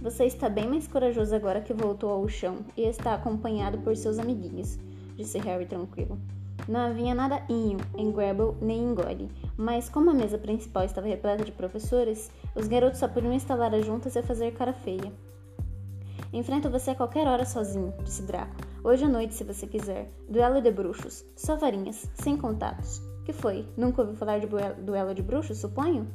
Você 0.00 0.24
está 0.24 0.48
bem 0.48 0.66
mais 0.66 0.86
corajoso 0.88 1.34
agora 1.34 1.60
que 1.60 1.74
voltou 1.74 2.10
ao 2.10 2.26
chão 2.28 2.58
e 2.76 2.82
está 2.82 3.14
acompanhado 3.14 3.78
por 3.78 3.94
seus 3.96 4.18
amiguinhos, 4.18 4.78
disse 5.14 5.38
Harry 5.38 5.66
tranquilo. 5.66 6.18
Não 6.68 6.80
havia 6.80 7.14
nada 7.14 7.42
inho 7.48 7.78
em 7.96 8.12
Grable 8.12 8.54
nem 8.60 8.84
em 8.84 8.94
Gwyle, 8.94 9.30
mas 9.56 9.88
como 9.88 10.10
a 10.10 10.14
mesa 10.14 10.38
principal 10.38 10.84
estava 10.84 11.06
repleta 11.06 11.44
de 11.44 11.52
professores, 11.52 12.30
os 12.54 12.68
garotos 12.68 12.98
só 12.98 13.08
podiam 13.08 13.32
instalar 13.32 13.74
as 13.74 13.84
juntas 13.84 14.14
e 14.16 14.22
fazer 14.22 14.52
cara 14.52 14.72
feia. 14.72 15.12
Enfrento 16.32 16.70
você 16.70 16.90
a 16.92 16.94
qualquer 16.94 17.26
hora 17.26 17.44
sozinho, 17.44 17.92
disse 18.04 18.22
Draco. 18.22 18.54
Hoje 18.84 19.04
à 19.04 19.08
noite, 19.08 19.34
se 19.34 19.42
você 19.42 19.66
quiser. 19.66 20.10
Duelo 20.28 20.62
de 20.62 20.70
bruxos. 20.70 21.24
Só 21.36 21.56
varinhas, 21.56 22.08
sem 22.14 22.36
contatos. 22.36 23.02
Que 23.24 23.32
foi? 23.32 23.66
Nunca 23.76 24.02
ouviu 24.02 24.16
falar 24.16 24.38
de 24.38 24.46
duelo 24.46 25.14
de 25.14 25.22
bruxos, 25.22 25.58
suponho? 25.58 26.06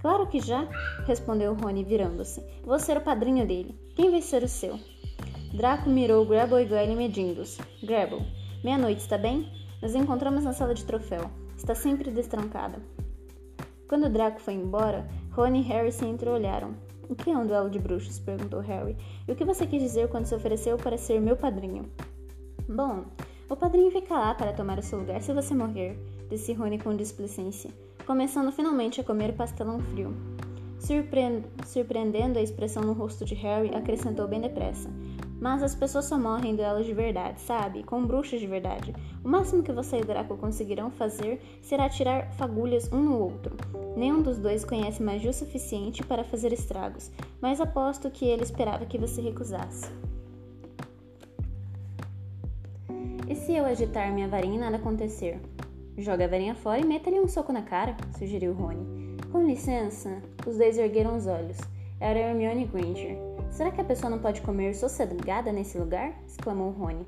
Claro 0.00 0.26
que 0.26 0.40
já, 0.40 0.68
respondeu 1.06 1.54
Rony 1.54 1.84
virando-se. 1.84 2.42
Vou 2.64 2.78
ser 2.78 2.96
o 2.96 3.00
padrinho 3.00 3.46
dele. 3.46 3.78
Quem 3.94 4.10
vai 4.10 4.20
ser 4.20 4.42
o 4.42 4.48
seu? 4.48 4.78
Draco 5.54 5.88
mirou 5.88 6.26
Grabble 6.26 6.62
e 6.62 6.66
Goyle 6.66 6.96
medindo-os. 6.96 7.58
Grabble, 7.82 8.26
meia-noite, 8.64 9.02
está 9.02 9.16
bem? 9.16 9.48
Nos 9.80 9.94
encontramos 9.94 10.44
na 10.44 10.52
sala 10.52 10.74
de 10.74 10.84
troféu. 10.84 11.30
Está 11.56 11.74
sempre 11.74 12.10
destrancada. 12.10 12.78
Quando 13.88 14.10
Draco 14.10 14.40
foi 14.40 14.54
embora, 14.54 15.08
Rony 15.32 15.60
e 15.60 15.62
Harry 15.62 15.90
se 15.90 16.04
entreolharam. 16.04 16.74
O 17.08 17.14
que 17.14 17.30
é 17.30 17.36
um 17.36 17.46
duelo 17.46 17.70
de 17.70 17.78
bruxos? 17.78 18.18
perguntou 18.18 18.60
Harry. 18.60 18.96
E 19.26 19.32
o 19.32 19.34
que 19.34 19.44
você 19.44 19.66
quis 19.66 19.82
dizer 19.82 20.08
quando 20.08 20.26
se 20.26 20.34
ofereceu 20.34 20.76
para 20.76 20.98
ser 20.98 21.20
meu 21.20 21.36
padrinho? 21.36 21.90
Bom, 22.68 23.04
o 23.48 23.56
padrinho 23.56 23.90
fica 23.90 24.14
lá 24.14 24.34
para 24.34 24.52
tomar 24.52 24.78
o 24.78 24.82
seu 24.82 24.98
lugar 25.00 25.20
se 25.22 25.32
você 25.32 25.54
morrer, 25.54 25.98
disse 26.28 26.52
Rony 26.52 26.78
com 26.78 26.94
displicência, 26.94 27.70
começando 28.06 28.52
finalmente 28.52 29.00
a 29.00 29.04
comer 29.04 29.32
pastelão 29.32 29.80
frio. 29.80 30.14
Surpreendendo 31.66 32.38
a 32.38 32.42
expressão 32.42 32.84
no 32.84 32.92
rosto 32.92 33.24
de 33.24 33.34
Harry, 33.34 33.74
acrescentou 33.74 34.28
bem 34.28 34.40
depressa. 34.40 34.88
Mas 35.40 35.62
as 35.62 35.74
pessoas 35.74 36.04
só 36.04 36.18
morrem 36.18 36.52
em 36.52 36.56
duelos 36.56 36.84
de 36.84 36.92
verdade, 36.92 37.40
sabe? 37.40 37.82
Com 37.82 38.04
bruxas 38.04 38.40
de 38.40 38.46
verdade. 38.46 38.94
O 39.24 39.28
máximo 39.28 39.62
que 39.62 39.72
você 39.72 39.98
e 39.98 40.04
Draco 40.04 40.36
conseguirão 40.36 40.90
fazer 40.90 41.40
será 41.62 41.88
tirar 41.88 42.30
fagulhas 42.32 42.92
um 42.92 43.00
no 43.00 43.18
outro. 43.18 43.56
Nenhum 43.96 44.20
dos 44.20 44.38
dois 44.38 44.64
conhece 44.64 45.02
magia 45.02 45.30
o 45.30 45.34
suficiente 45.34 46.02
para 46.04 46.22
fazer 46.22 46.52
estragos, 46.52 47.10
mas 47.40 47.60
aposto 47.60 48.10
que 48.10 48.26
ele 48.26 48.42
esperava 48.42 48.84
que 48.84 48.98
você 48.98 49.22
recusasse. 49.22 49.90
E 53.26 53.34
se 53.34 53.54
eu 53.54 53.64
agitar 53.64 54.12
minha 54.12 54.28
varinha 54.28 54.56
e 54.56 54.58
nada 54.58 54.76
acontecer? 54.76 55.40
Joga 55.96 56.24
a 56.24 56.28
varinha 56.28 56.54
fora 56.54 56.80
e 56.80 56.86
meta-lhe 56.86 57.20
um 57.20 57.28
soco 57.28 57.52
na 57.52 57.62
cara, 57.62 57.96
sugeriu 58.18 58.52
Rony. 58.52 59.16
Com 59.30 59.46
licença, 59.46 60.20
os 60.46 60.58
dois 60.58 60.76
ergueram 60.76 61.16
os 61.16 61.26
olhos. 61.26 61.56
Era 62.00 62.18
Hermione 62.18 62.64
Granger. 62.64 63.29
Será 63.50 63.70
que 63.70 63.80
a 63.80 63.84
pessoa 63.84 64.08
não 64.08 64.18
pode 64.18 64.40
comer 64.42 64.74
sossegada 64.74 65.52
nesse 65.52 65.76
lugar? 65.76 66.14
exclamou 66.26 66.70
Rony. 66.70 67.06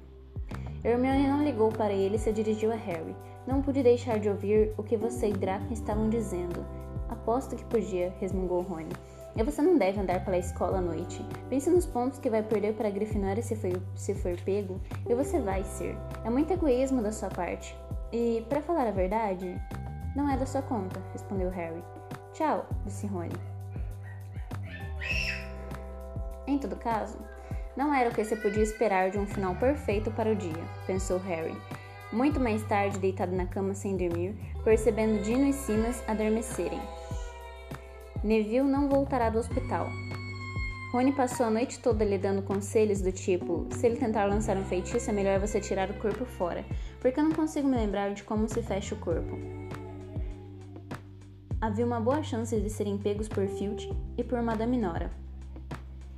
Hermione 0.85 1.29
não 1.29 1.45
ligou 1.45 1.71
para 1.71 1.93
ele 1.93 2.17
e 2.17 2.19
se 2.19 2.33
dirigiu 2.33 2.73
a 2.73 2.77
Harry. 2.77 3.15
Não 3.47 3.63
pude 3.63 3.83
deixar 3.83 4.19
de 4.19 4.29
ouvir 4.29 4.75
o 4.77 4.83
que 4.83 4.97
você 4.97 5.29
e 5.29 5.33
Draco 5.33 5.73
estavam 5.73 6.11
dizendo. 6.11 6.67
Aposto 7.09 7.57
que 7.57 7.65
podia, 7.65 8.13
resmungou 8.19 8.63
Rony. 8.63 8.93
E 9.37 9.43
você 9.43 9.63
não 9.63 9.79
deve 9.79 10.01
andar 10.01 10.25
pela 10.25 10.37
escola 10.37 10.79
à 10.79 10.81
noite. 10.81 11.25
Pense 11.49 11.71
nos 11.71 11.87
pontos 11.87 12.19
que 12.19 12.29
vai 12.29 12.43
perder 12.43 12.75
para 12.75 12.89
a 12.89 12.91
Grifinória 12.91 13.43
se 13.43 13.55
for, 13.57 13.71
se 13.95 14.15
for 14.15 14.37
pego, 14.43 14.81
e 15.09 15.15
você 15.15 15.39
vai 15.39 15.63
ser. 15.65 15.97
É 16.25 16.31
muito 16.31 16.53
egoísmo 16.53 17.01
da 17.01 17.13
sua 17.13 17.29
parte. 17.29 17.77
E, 18.13 18.45
para 18.49 18.61
falar 18.61 18.87
a 18.89 18.91
verdade, 18.91 19.59
não 20.15 20.29
é 20.29 20.37
da 20.37 20.45
sua 20.45 20.63
conta, 20.63 21.01
respondeu 21.13 21.49
Harry. 21.51 21.83
Tchau, 22.35 22.67
disse 22.85 23.07
Rony. 23.07 23.52
Em 26.47 26.59
todo 26.59 26.77
caso, 26.77 27.19
não 27.77 27.95
era 27.95 28.11
o 28.11 28.15
que 28.15 28.25
se 28.25 28.37
podia 28.37 28.63
esperar 28.63 29.11
de 29.11 29.19
um 29.19 29.27
final 29.27 29.55
perfeito 29.55 30.11
para 30.11 30.33
o 30.33 30.37
dia, 30.37 30.65
pensou 30.87 31.19
Harry. 31.19 31.57
Muito 32.13 32.39
mais 32.39 32.63
tarde, 32.65 32.99
deitado 32.99 33.35
na 33.35 33.47
cama 33.47 33.75
sem 33.75 33.97
dormir, 33.97 34.37
percebendo 34.63 35.23
Dino 35.23 35.49
e 35.49 35.53
Simas 35.53 36.03
adormecerem. 36.07 36.81
Neville 38.23 38.69
não 38.69 38.89
voltará 38.89 39.31
do 39.31 39.39
hospital. 39.39 39.89
Rony 40.93 41.13
passou 41.13 41.47
a 41.47 41.51
noite 41.51 41.79
toda 41.79 42.05
lhe 42.05 42.19
dando 42.19 42.43
conselhos 42.43 43.01
do 43.01 43.11
tipo: 43.11 43.67
se 43.71 43.87
ele 43.87 43.97
tentar 43.97 44.27
lançar 44.27 44.59
um 44.59 44.65
feitiço, 44.65 45.09
é 45.09 45.13
melhor 45.13 45.41
você 45.41 45.59
tirar 45.59 45.91
o 45.91 45.95
corpo 45.95 46.27
fora, 46.27 46.67
porque 47.01 47.19
eu 47.19 47.25
não 47.25 47.33
consigo 47.33 47.67
me 47.67 47.77
lembrar 47.77 48.13
de 48.13 48.23
como 48.23 48.47
se 48.47 48.63
fecha 48.63 48.95
o 48.95 48.99
corpo. 48.99 49.39
havia 51.63 51.87
uma 51.87 52.01
boa 52.01 52.23
chance 52.23 52.61
de 52.61 52.69
serem 52.69 52.99
pegos 52.99 53.29
por 53.29 53.47
Filch 53.47 53.89
e 54.19 54.25
por 54.25 54.43
Madame 54.43 54.77
Nora. 54.77 55.22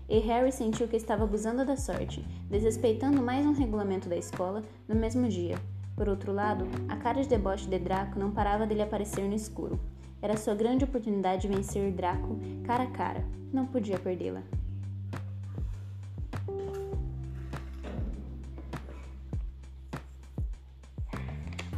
E 0.09 0.19
Harry 0.19 0.53
sentiu 0.53 0.87
que 0.87 0.97
estava 0.97 1.25
abusando 1.25 1.65
da 1.65 1.77
sorte, 1.77 2.25
desrespeitando 2.51 3.23
mais 3.23 3.47
um 3.47 3.53
regulamento 3.53 4.09
da 4.09 4.17
escola 4.17 4.63
no 4.87 4.95
mesmo 4.95 5.27
dia. 5.29 5.57
Por 5.97 6.09
outro 6.09 6.33
lado, 6.33 6.67
a 6.89 6.97
cara 6.97 7.23
de 7.23 7.29
deboche 7.29 7.69
de 7.69 7.79
Draco 7.79 8.19
não 8.19 8.31
parava 8.31 8.67
dele 8.67 8.83
aparecer 8.83 9.23
no 9.23 9.35
escuro. 9.35 9.81
Era 10.21 10.37
sua 10.37 10.55
grande 10.55 10.85
oportunidade 10.85 11.43
de 11.43 11.55
vencer 11.55 11.93
Draco 11.93 12.39
cara 12.65 12.85
a 12.85 12.91
cara. 12.91 13.25
Não 13.53 13.67
podia 13.67 13.99
perdê-la. 13.99 14.43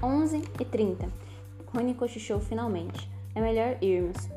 Onze 0.02 0.42
e 0.60 0.64
trinta. 0.64 1.08
Rony 1.66 1.94
cochichou 1.94 2.40
finalmente. 2.40 3.10
É 3.34 3.40
melhor 3.40 3.76
irmos. 3.82 4.35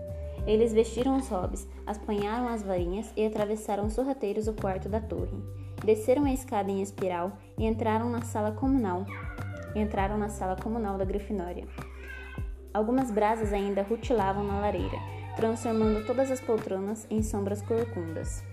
Eles 0.49 0.73
vestiram 0.73 1.15
os 1.15 1.29
hobbies, 1.29 1.67
apanharam 1.85 2.47
as 2.47 2.63
varinhas 2.63 3.13
e 3.15 3.23
atravessaram 3.23 3.87
sorrateiros 3.87 4.47
o 4.47 4.53
quarto 4.55 4.89
da 4.89 4.99
torre. 4.99 5.37
Desceram 5.85 6.25
a 6.25 6.33
escada 6.33 6.71
em 6.71 6.81
espiral 6.81 7.33
e 7.55 7.67
entraram 7.67 8.09
na 8.09 8.23
sala 8.23 8.51
comunal. 8.51 9.05
Entraram 9.75 10.17
na 10.17 10.27
sala 10.27 10.55
comunal 10.55 10.97
da 10.97 11.05
Grifinória. 11.05 11.67
Algumas 12.73 13.11
brasas 13.11 13.53
ainda 13.53 13.83
rutilavam 13.83 14.43
na 14.43 14.59
lareira, 14.59 14.97
transformando 15.35 16.03
todas 16.07 16.31
as 16.31 16.41
poltronas 16.41 17.05
em 17.11 17.21
sombras 17.21 17.61
corcundas. 17.61 18.43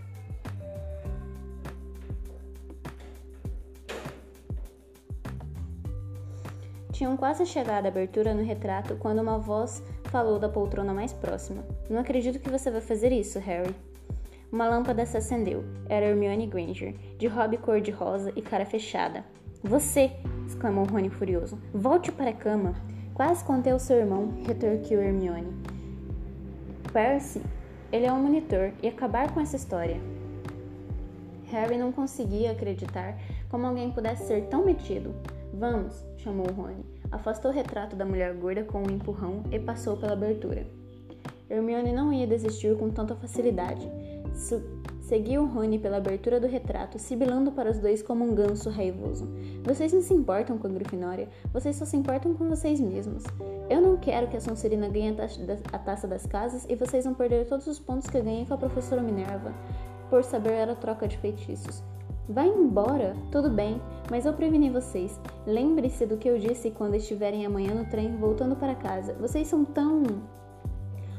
Tinham 6.93 7.17
quase 7.17 7.45
chegado 7.45 7.87
à 7.87 7.89
abertura 7.89 8.35
no 8.35 8.43
retrato 8.43 8.97
quando 8.97 9.21
uma 9.21 9.39
voz 9.39 9.83
falou 10.17 10.39
da 10.39 10.49
poltrona 10.49 10.95
mais 10.95 11.13
próxima. 11.13 11.63
Não 11.91 12.01
acredito 12.01 12.39
que 12.39 12.49
você 12.49 12.71
vai 12.71 12.81
fazer 12.81 13.13
isso, 13.13 13.39
Harry. 13.39 13.75
Uma 14.51 14.67
lâmpada 14.67 15.05
se 15.05 15.15
acendeu. 15.15 15.63
Era 15.91 16.07
Hermione 16.07 16.47
Granger, 16.47 16.95
de 17.19 17.27
hobby 17.27 17.59
cor-de-rosa 17.59 18.33
e 18.35 18.41
cara 18.41 18.65
fechada. 18.65 19.23
Você! 19.63 20.11
exclamou 20.47 20.87
Rony 20.87 21.11
furioso. 21.11 21.59
Volte 21.75 22.11
para 22.11 22.31
a 22.31 22.33
cama! 22.33 22.75
Quase 23.13 23.45
conteu 23.45 23.79
seu 23.79 23.99
irmão, 23.99 24.33
retorquiu 24.47 25.03
Hermione. 25.03 25.53
Percy, 26.95 27.43
ele 27.93 28.07
é 28.07 28.13
um 28.13 28.23
monitor 28.23 28.73
e 28.83 28.89
acabar 28.89 29.31
com 29.35 29.41
essa 29.41 29.57
história. 29.57 30.01
Harry 31.49 31.77
não 31.77 31.93
conseguia 31.93 32.53
acreditar 32.53 33.19
como 33.51 33.67
alguém 33.67 33.91
pudesse 33.91 34.27
ser 34.27 34.47
tão 34.47 34.65
metido. 34.65 35.15
Vamos, 35.53 36.03
chamou 36.17 36.47
Rony. 36.53 36.96
Afastou 37.11 37.51
o 37.51 37.55
retrato 37.55 37.97
da 37.97 38.05
mulher 38.05 38.35
gorda 38.35 38.65
com 38.65 38.79
um 38.79 38.91
empurrão 38.91 39.43
e 39.51 39.59
passou 39.59 39.97
pela 39.97 40.13
abertura. 40.13 40.67
Hermione 41.49 41.93
não 41.93 42.13
ia 42.13 42.27
desistir 42.27 42.77
com 42.77 42.91
tanta 42.91 43.15
facilidade. 43.15 43.89
Seguiu 45.01 45.47
Rony 45.47 45.79
pela 45.79 45.99
abertura 45.99 46.41
do 46.41 46.49
retrato, 46.49 46.99
sibilando 46.99 47.53
para 47.53 47.71
os 47.71 47.79
dois 47.79 48.03
como 48.03 48.25
um 48.25 48.35
ganso 48.35 48.69
raivoso. 48.71 49.29
Vocês 49.63 49.93
não 49.93 50.03
se 50.03 50.13
importam 50.13 50.59
com 50.59 50.67
a 50.67 50.71
Grifinória, 50.71 51.29
vocês 51.53 51.77
só 51.77 51.85
se 51.85 51.97
importam 51.97 52.35
com 52.35 52.49
vocês 52.49 52.81
mesmos. 52.81 53.23
Eu 53.71 53.81
não 53.81 53.97
quero 53.97 54.27
que 54.27 54.37
a 54.37 54.41
Sonserina 54.41 54.89
ganhe 54.89 55.17
a 55.73 55.79
taça 55.79 56.09
das 56.09 56.27
casas 56.27 56.67
e 56.69 56.75
vocês 56.75 57.05
vão 57.05 57.15
perder 57.15 57.47
todos 57.47 57.69
os 57.69 57.79
pontos 57.79 58.09
que 58.09 58.21
ganhei 58.21 58.45
com 58.47 58.55
a 58.55 58.59
professora 58.59 59.01
Minerva 59.01 59.55
por 60.11 60.25
saber 60.25 60.69
a 60.69 60.75
troca 60.75 61.07
de 61.07 61.17
feitiços. 61.19 61.85
Vai 62.29 62.49
embora, 62.49 63.15
tudo 63.31 63.49
bem, 63.49 63.81
mas 64.11 64.27
eu 64.27 64.33
preveni 64.33 64.69
vocês. 64.69 65.21
Lembre-se 65.47 66.05
do 66.07 66.17
que 66.17 66.29
eu 66.29 66.39
disse 66.39 66.73
quando 66.73 66.97
estiverem 66.97 67.47
amanhã 67.47 67.73
no 67.73 67.85
trem 67.85 68.17
voltando 68.17 68.57
para 68.57 68.75
casa. 68.75 69.15
Vocês 69.15 69.47
são 69.47 69.65
tão. 69.65 70.03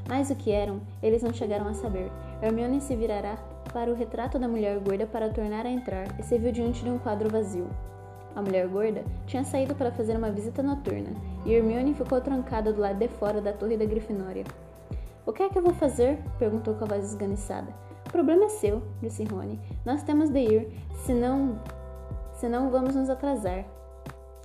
Mais 0.10 0.28
do 0.28 0.36
que 0.36 0.52
eram, 0.52 0.82
eles 1.02 1.24
não 1.24 1.34
chegaram 1.34 1.66
a 1.70 1.74
saber. 1.74 2.12
Hermione 2.42 2.82
se 2.82 2.94
virará 2.94 3.38
para 3.72 3.90
o 3.90 3.96
retrato 3.96 4.38
da 4.38 4.50
mulher 4.50 4.78
gorda 4.80 5.08
para 5.08 5.30
tornar 5.30 5.66
a 5.66 5.72
entrar 5.72 6.08
e 6.20 6.24
se 6.24 6.38
viu 6.38 6.52
diante 6.52 6.84
de 6.84 6.90
um 6.90 7.00
quadro 7.00 7.30
vazio. 7.30 7.68
A 8.36 8.42
mulher 8.42 8.68
gorda 8.68 9.06
tinha 9.26 9.46
saído 9.46 9.76
para 9.76 9.92
fazer 9.92 10.18
uma 10.18 10.30
visita 10.30 10.62
noturna 10.62 11.12
e 11.46 11.54
Hermione 11.54 11.94
ficou 11.94 12.20
trancada 12.20 12.74
do 12.74 12.82
lado 12.82 13.00
de 13.00 13.08
fora 13.08 13.40
da 13.40 13.54
torre 13.54 13.78
da 13.78 13.86
Grifinória. 13.86 14.44
O 15.26 15.32
que 15.32 15.44
é 15.44 15.50
que 15.50 15.58
eu 15.58 15.64
vou 15.64 15.74
fazer? 15.74 16.20
perguntou 16.38 16.74
com 16.74 16.84
a 16.84 16.88
voz 16.88 17.06
esganiçada. 17.06 17.87
Problema 18.18 18.46
é 18.46 18.50
seu, 18.50 18.82
disse 19.00 19.24
Rony. 19.26 19.60
Nós 19.86 20.02
temos 20.02 20.32
de 20.32 20.40
ir, 20.40 20.68
senão. 21.06 21.62
senão 22.34 22.72
vamos 22.72 22.96
nos 22.96 23.12
atrasar. 23.12 23.64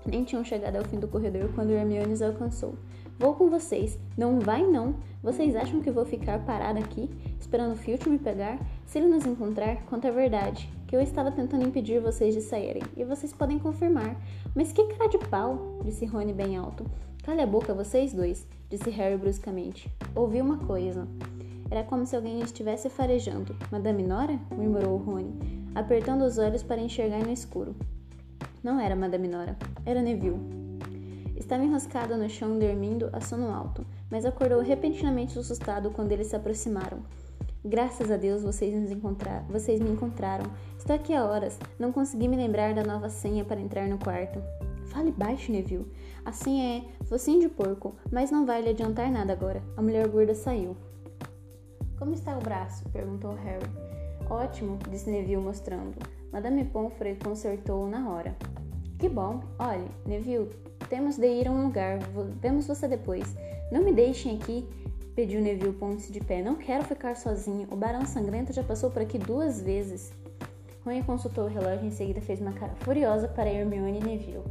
Nem 0.05 0.25
tinham 0.25 0.45
chegado 0.45 0.77
ao 0.77 0.85
fim 0.85 1.01
do 1.01 1.09
corredor 1.09 1.51
quando 1.55 1.71
Hermione 1.71 2.13
os 2.13 2.21
alcançou. 2.21 2.75
Vou 3.19 3.33
com 3.35 3.49
vocês. 3.49 3.99
Não 4.15 4.39
vai 4.39 4.63
não. 4.63 4.97
Vocês 5.23 5.57
acham 5.57 5.81
que 5.81 5.91
vou 5.91 6.05
ficar 6.05 6.45
parada 6.45 6.81
aqui, 6.81 7.09
esperando 7.41 7.73
o 7.73 7.77
Filch 7.77 8.07
me 8.11 8.19
pegar? 8.19 8.59
Se 8.85 8.99
ele 8.99 9.09
nos 9.09 9.25
encontrar, 9.25 9.77
conta 9.87 10.09
a 10.09 10.13
verdade, 10.13 10.69
que 10.87 10.95
eu 10.95 11.01
estava 11.01 11.33
tentando 11.33 11.67
impedir 11.67 11.99
vocês 11.99 12.35
de 12.35 12.43
saírem, 12.43 12.83
e 12.95 13.05
vocês 13.05 13.33
podem 13.33 13.59
confirmar. 13.59 14.21
Mas 14.55 14.71
que 14.71 14.85
cara 14.85 15.09
de 15.09 15.17
pau, 15.17 15.79
disse 15.83 16.05
Rony 16.05 16.35
bem 16.35 16.59
alto. 16.59 16.85
Cale 17.23 17.41
a 17.41 17.47
boca, 17.47 17.73
vocês 17.73 18.13
dois, 18.13 18.47
disse 18.69 18.91
Harry 18.91 19.17
bruscamente. 19.17 19.91
Ouvi 20.15 20.43
uma 20.43 20.59
coisa. 20.59 21.09
Era 21.73 21.85
como 21.85 22.05
se 22.05 22.15
alguém 22.15 22.39
estivesse 22.43 22.91
farejando. 22.91 23.57
Madame 23.71 24.03
Nora? 24.03 24.39
murmurou 24.51 24.99
Rony, 24.99 25.33
apertando 25.75 26.21
os 26.21 26.37
olhos 26.37 26.63
para 26.63 26.83
enxergar 26.83 27.21
no 27.21 27.33
escuro. 27.33 27.75
Não 28.63 28.79
era 28.79 28.95
Madame 28.95 29.27
Nora, 29.27 29.57
era 29.87 30.03
Neville. 30.03 30.39
Estava 31.35 31.65
enroscado 31.65 32.15
no 32.15 32.29
chão, 32.29 32.59
dormindo 32.59 33.09
a 33.11 33.23
sono 33.23 33.51
alto, 33.51 33.87
mas 34.11 34.27
acordou 34.27 34.61
repentinamente 34.61 35.39
assustado 35.39 35.91
quando 35.93 36.13
eles 36.13 36.27
se 36.27 36.37
aproximaram. 36.37 36.99
Graças 37.65 38.11
a 38.11 38.19
Deus 38.19 38.43
vocês, 38.43 38.79
nos 38.79 38.91
encontraram, 38.91 39.47
vocês 39.47 39.81
me 39.81 39.89
encontraram. 39.89 40.45
Estou 40.77 40.95
aqui 40.95 41.15
há 41.15 41.25
horas. 41.25 41.59
Não 41.79 41.91
consegui 41.91 42.29
me 42.29 42.37
lembrar 42.37 42.75
da 42.75 42.85
nova 42.85 43.09
senha 43.09 43.47
para 43.47 43.59
entrar 43.59 43.89
no 43.89 43.97
quarto. 43.97 44.43
Fale 44.89 45.11
baixo, 45.11 45.51
Neville. 45.51 45.91
A 46.23 46.33
senha 46.33 46.83
é 46.83 47.05
focinho 47.07 47.41
de 47.41 47.49
porco, 47.49 47.97
mas 48.11 48.31
não 48.31 48.45
vai 48.45 48.61
lhe 48.61 48.69
adiantar 48.69 49.11
nada 49.11 49.33
agora. 49.33 49.63
A 49.75 49.81
mulher 49.81 50.07
gorda 50.07 50.35
saiu. 50.35 50.77
Como 52.03 52.15
está 52.15 52.37
o 52.37 52.41
braço? 52.41 52.83
perguntou 52.89 53.33
Harry. 53.33 53.65
Ótimo, 54.29 54.77
disse 54.91 55.09
Neville 55.09 55.41
mostrando. 55.41 55.95
Madame 56.33 56.65
Pomfrey 56.65 57.15
consertou-o 57.15 57.89
na 57.89 58.11
hora. 58.11 58.37
Que 58.99 59.09
bom. 59.09 59.41
Olhe, 59.57 59.87
Neville, 60.05 60.51
temos 60.89 61.17
de 61.17 61.29
ir 61.29 61.47
a 61.47 61.53
um 61.53 61.63
lugar. 61.63 62.01
Vemos 62.41 62.67
você 62.67 62.89
depois. 62.89 63.37
Não 63.71 63.85
me 63.85 63.93
deixem 63.93 64.35
aqui, 64.35 64.69
pediu 65.15 65.41
Neville 65.41 65.75
pondo-se 65.75 66.11
de 66.11 66.19
pé. 66.19 66.43
Não 66.43 66.57
quero 66.57 66.83
ficar 66.83 67.15
sozinho. 67.15 67.69
O 67.71 67.77
Barão 67.77 68.05
Sangrento 68.05 68.53
já 68.53 68.65
passou 68.65 68.91
por 68.91 69.01
aqui 69.01 69.17
duas 69.17 69.63
vezes. 69.63 70.13
Rony 70.85 71.05
consultou 71.05 71.45
o 71.45 71.49
relógio 71.49 71.85
e 71.85 71.87
em 71.87 71.93
seguida 71.93 72.21
fez 72.21 72.41
uma 72.41 72.53
cara 72.53 72.75
furiosa 72.81 73.29
para 73.29 73.49
Hermione 73.49 74.01
e 74.01 74.05
Neville. 74.05 74.43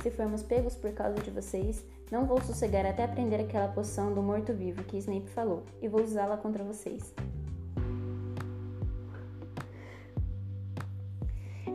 Se 0.00 0.12
formos 0.12 0.44
pegos 0.44 0.76
por 0.76 0.92
causa 0.92 1.20
de 1.20 1.30
vocês, 1.32 1.84
não 2.10 2.24
vou 2.24 2.40
sossegar 2.40 2.86
até 2.86 3.04
aprender 3.04 3.40
aquela 3.40 3.68
poção 3.68 4.14
do 4.14 4.22
morto-vivo 4.22 4.84
que 4.84 4.98
Snape 4.98 5.28
falou, 5.28 5.64
e 5.80 5.88
vou 5.88 6.02
usá-la 6.02 6.36
contra 6.36 6.64
vocês. 6.64 7.14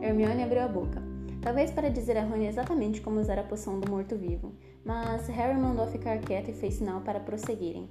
Hermione 0.00 0.42
abriu 0.42 0.62
a 0.62 0.68
boca. 0.68 1.02
Talvez 1.40 1.70
para 1.70 1.90
dizer 1.90 2.16
a 2.16 2.24
Rony 2.24 2.46
exatamente 2.46 3.00
como 3.00 3.20
usar 3.20 3.38
a 3.38 3.42
poção 3.42 3.78
do 3.78 3.90
morto-vivo, 3.90 4.52
mas 4.84 5.28
Harry 5.28 5.58
mandou 5.58 5.86
ficar 5.86 6.18
quieto 6.18 6.50
e 6.50 6.54
fez 6.54 6.74
sinal 6.74 7.00
para 7.00 7.20
prosseguirem. 7.20 7.88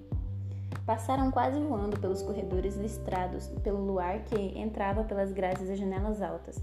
Passaram 0.86 1.32
quase 1.32 1.60
voando 1.60 2.00
pelos 2.00 2.22
corredores 2.22 2.76
listrados 2.76 3.48
pelo 3.64 3.86
luar 3.86 4.20
que 4.26 4.36
entrava 4.60 5.04
pelas 5.04 5.32
grades 5.32 5.68
das 5.68 5.80
janelas 5.80 6.22
altas. 6.22 6.62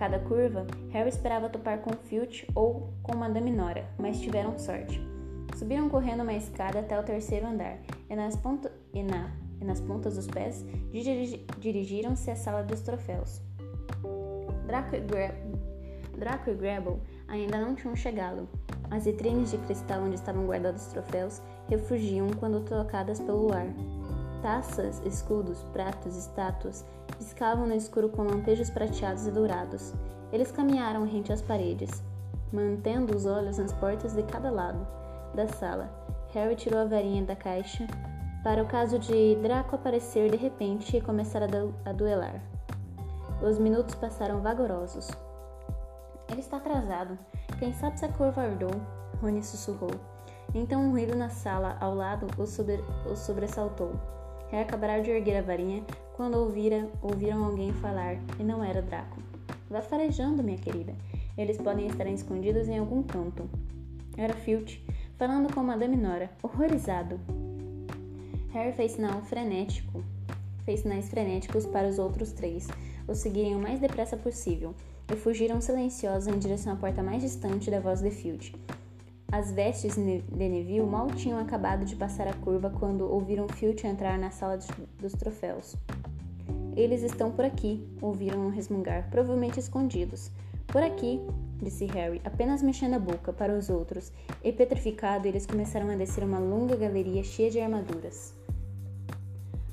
Cada 0.00 0.18
curva, 0.18 0.66
Harry 0.92 1.10
esperava 1.10 1.50
topar 1.50 1.80
com 1.80 1.92
Filch 1.92 2.48
ou 2.54 2.90
com 3.02 3.14
Madame 3.14 3.50
Nora, 3.50 3.86
mas 3.98 4.18
tiveram 4.18 4.58
sorte. 4.58 4.98
Subiram 5.54 5.90
correndo 5.90 6.22
uma 6.22 6.32
escada 6.32 6.80
até 6.80 6.98
o 6.98 7.02
terceiro 7.02 7.46
andar 7.46 7.76
e 8.08 8.16
nas, 8.16 8.34
e 8.94 9.02
na, 9.02 9.30
e 9.60 9.64
nas 9.66 9.78
pontas 9.78 10.16
dos 10.16 10.26
pés 10.26 10.64
dirigiram-se 11.58 12.30
à 12.30 12.34
sala 12.34 12.62
dos 12.62 12.80
troféus. 12.80 13.42
Draco 14.66 14.96
e 14.96 15.00
Draco 16.18 16.48
e 16.48 16.54
Grable 16.54 16.96
ainda 17.28 17.58
não 17.58 17.74
tinham 17.74 17.94
chegado. 17.94 18.48
As 18.90 19.04
vitrines 19.04 19.50
de 19.50 19.58
cristal 19.58 20.00
onde 20.00 20.14
estavam 20.14 20.46
guardados 20.46 20.86
os 20.86 20.92
troféus 20.94 21.42
refugiam 21.68 22.30
quando 22.38 22.64
tocadas 22.64 23.20
pelo 23.20 23.52
ar. 23.52 23.66
Taças, 24.40 25.02
escudos, 25.04 25.62
pratos, 25.74 26.16
estátuas 26.16 26.86
piscavam 27.10 27.66
no 27.66 27.74
escuro 27.74 28.08
com 28.08 28.22
lampejos 28.22 28.70
prateados 28.70 29.26
e 29.26 29.30
dourados. 29.30 29.94
Eles 30.32 30.50
caminharam 30.52 31.04
rente 31.04 31.32
às 31.32 31.42
paredes, 31.42 32.02
mantendo 32.52 33.16
os 33.16 33.26
olhos 33.26 33.58
nas 33.58 33.72
portas 33.72 34.14
de 34.14 34.22
cada 34.22 34.50
lado 34.50 34.86
da 35.34 35.48
sala. 35.48 35.88
Harry 36.32 36.56
tirou 36.56 36.80
a 36.80 36.84
varinha 36.84 37.24
da 37.24 37.34
caixa 37.34 37.86
para 38.42 38.62
o 38.62 38.66
caso 38.66 38.98
de 38.98 39.36
Draco 39.36 39.74
aparecer 39.74 40.30
de 40.30 40.36
repente 40.36 40.96
e 40.96 41.00
começar 41.00 41.42
a, 41.42 41.46
du 41.46 41.74
a 41.84 41.92
duelar. 41.92 42.40
Os 43.42 43.58
minutos 43.58 43.94
passaram 43.94 44.40
vagarosos. 44.40 45.08
Ele 46.28 46.40
está 46.40 46.58
atrasado. 46.58 47.18
Quem 47.58 47.72
sabe 47.72 47.98
se 47.98 48.04
a 48.04 48.12
curva 48.12 48.42
ardou? 48.42 48.70
Rony 49.20 49.42
sussurrou. 49.42 49.90
Então 50.54 50.82
um 50.82 50.90
ruído 50.90 51.16
na 51.16 51.28
sala 51.28 51.76
ao 51.80 51.94
lado 51.94 52.26
o, 52.38 52.46
sobre, 52.46 52.82
o 53.10 53.16
sobressaltou. 53.16 53.92
Harry 54.50 54.62
acabara 54.62 55.00
de 55.00 55.10
erguer 55.10 55.38
a 55.38 55.42
varinha 55.42 55.84
quando 56.14 56.36
ouvira, 56.36 56.88
ouviram 57.00 57.44
alguém 57.44 57.72
falar, 57.74 58.16
e 58.38 58.42
não 58.42 58.62
era 58.62 58.82
Draco. 58.82 59.22
Vá 59.70 59.80
farejando, 59.80 60.42
minha 60.42 60.58
querida. 60.58 60.94
Eles 61.38 61.56
podem 61.56 61.86
estar 61.86 62.06
escondidos 62.06 62.68
em 62.68 62.78
algum 62.78 63.02
canto. 63.02 63.48
Era 64.16 64.34
Filch, 64.34 64.84
falando 65.16 65.52
com 65.54 65.62
Madame 65.62 65.96
Nora, 65.96 66.30
horrorizado. 66.42 67.18
Harry 68.52 68.72
fez 68.72 68.92
sinal 68.92 69.22
frenético, 69.22 70.02
fez 70.64 70.80
sinais 70.80 71.08
frenéticos 71.08 71.64
para 71.64 71.88
os 71.88 71.98
outros 71.98 72.32
três, 72.32 72.66
os 73.06 73.18
seguirem 73.18 73.54
o 73.54 73.60
mais 73.60 73.80
depressa 73.80 74.16
possível, 74.16 74.74
e 75.10 75.16
fugiram 75.16 75.60
silenciosos 75.60 76.26
em 76.26 76.38
direção 76.38 76.72
à 76.72 76.76
porta 76.76 77.02
mais 77.02 77.22
distante 77.22 77.70
da 77.70 77.80
voz 77.80 78.00
de 78.00 78.10
Filch. 78.10 78.54
As 79.32 79.52
vestes 79.52 79.94
de 79.94 80.48
Neville 80.48 80.84
mal 80.84 81.06
tinham 81.06 81.38
acabado 81.38 81.84
de 81.84 81.94
passar 81.94 82.26
a 82.26 82.32
curva 82.32 82.68
quando 82.68 83.08
ouviram 83.08 83.48
Filch 83.48 83.86
entrar 83.86 84.18
na 84.18 84.32
sala 84.32 84.58
dos 84.98 85.12
troféus. 85.12 85.76
Eles 86.76 87.02
estão 87.02 87.30
por 87.30 87.44
aqui, 87.44 87.86
ouviram 88.02 88.50
resmungar, 88.50 89.08
provavelmente 89.08 89.60
escondidos. 89.60 90.32
Por 90.66 90.82
aqui, 90.82 91.20
disse 91.62 91.86
Harry, 91.86 92.20
apenas 92.24 92.60
mexendo 92.60 92.94
a 92.94 92.98
boca 92.98 93.32
para 93.32 93.56
os 93.56 93.70
outros, 93.70 94.12
e 94.42 94.52
petrificado, 94.52 95.28
eles 95.28 95.46
começaram 95.46 95.88
a 95.90 95.94
descer 95.94 96.24
uma 96.24 96.40
longa 96.40 96.74
galeria 96.74 97.22
cheia 97.22 97.52
de 97.52 97.60
armaduras. 97.60 98.34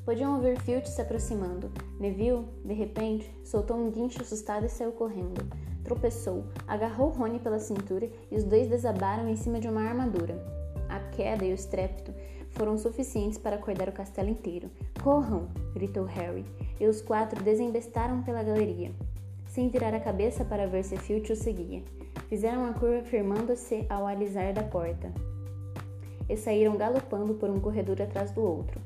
Podiam 0.05 0.35
ouvir 0.35 0.59
Filch 0.61 0.87
se 0.87 1.01
aproximando. 1.01 1.71
Neville, 1.99 2.45
de 2.63 2.73
repente, 2.75 3.33
soltou 3.43 3.75
um 3.75 3.89
guincho 3.89 4.21
assustado 4.21 4.67
e 4.67 4.69
saiu 4.69 4.91
correndo 4.91 5.43
tropeçou, 5.87 6.43
agarrou 6.67 7.09
Rony 7.09 7.39
pela 7.39 7.59
cintura 7.59 8.09
e 8.29 8.35
os 8.35 8.43
dois 8.43 8.67
desabaram 8.67 9.29
em 9.29 9.37
cima 9.37 9.57
de 9.57 9.69
uma 9.69 9.81
armadura. 9.81 10.37
A 10.89 10.99
queda 10.99 11.45
e 11.45 11.51
o 11.51 11.55
estrépito 11.55 12.13
foram 12.49 12.77
suficientes 12.77 13.37
para 13.37 13.55
acordar 13.55 13.87
o 13.87 13.93
castelo 13.93 14.29
inteiro. 14.29 14.69
Corram! 15.01 15.47
gritou 15.73 16.03
Harry, 16.03 16.45
e 16.79 16.85
os 16.85 17.01
quatro 17.01 17.41
desembestaram 17.41 18.21
pela 18.21 18.43
galeria, 18.43 18.91
sem 19.47 19.69
virar 19.69 19.93
a 19.93 19.99
cabeça 19.99 20.43
para 20.43 20.67
ver 20.67 20.83
se 20.83 20.97
Filch 20.97 21.31
o 21.31 21.35
seguia. 21.35 21.81
Fizeram 22.27 22.65
a 22.65 22.73
curva 22.73 23.03
firmando-se 23.03 23.85
ao 23.89 24.05
alisar 24.05 24.53
da 24.53 24.63
porta 24.63 25.09
e 26.29 26.35
saíram 26.35 26.75
galopando 26.75 27.35
por 27.35 27.49
um 27.49 27.59
corredor 27.59 28.01
atrás 28.01 28.31
do 28.31 28.41
outro. 28.41 28.81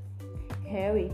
Harry 0.65 1.11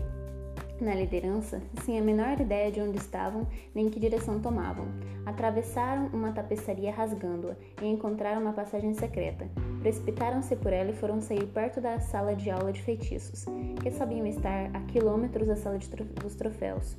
na 0.84 0.94
liderança, 0.94 1.60
sem 1.84 1.98
a 1.98 2.02
menor 2.02 2.40
ideia 2.40 2.70
de 2.70 2.80
onde 2.80 2.98
estavam 2.98 3.46
nem 3.74 3.88
que 3.88 4.00
direção 4.00 4.40
tomavam. 4.40 4.86
Atravessaram 5.26 6.06
uma 6.08 6.32
tapeçaria 6.32 6.92
rasgando-a 6.92 7.56
e 7.82 7.86
encontraram 7.86 8.40
uma 8.40 8.52
passagem 8.52 8.94
secreta. 8.94 9.48
Precipitaram-se 9.80 10.56
por 10.56 10.72
ela 10.72 10.90
e 10.90 10.96
foram 10.96 11.20
sair 11.20 11.46
perto 11.46 11.80
da 11.80 12.00
sala 12.00 12.34
de 12.34 12.50
aula 12.50 12.72
de 12.72 12.82
feitiços, 12.82 13.44
que 13.82 13.90
sabiam 13.90 14.26
estar 14.26 14.70
a 14.74 14.80
quilômetros 14.82 15.48
da 15.48 15.56
sala 15.56 15.78
tro 15.78 16.04
dos 16.04 16.34
troféus. 16.34 16.96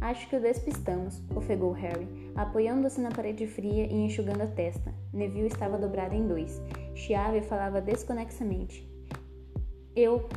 Acho 0.00 0.28
que 0.28 0.34
o 0.34 0.40
despistamos, 0.40 1.22
ofegou 1.34 1.70
Harry, 1.70 2.08
apoiando-se 2.34 3.00
na 3.00 3.10
parede 3.10 3.46
fria 3.46 3.86
e 3.86 3.94
enxugando 3.94 4.42
a 4.42 4.46
testa. 4.48 4.92
Neville 5.12 5.46
estava 5.46 5.78
dobrado 5.78 6.14
em 6.14 6.26
dois. 6.26 6.60
Chiave 6.94 7.40
falava 7.42 7.80
desconexamente. 7.80 8.84
Eu 9.94 10.28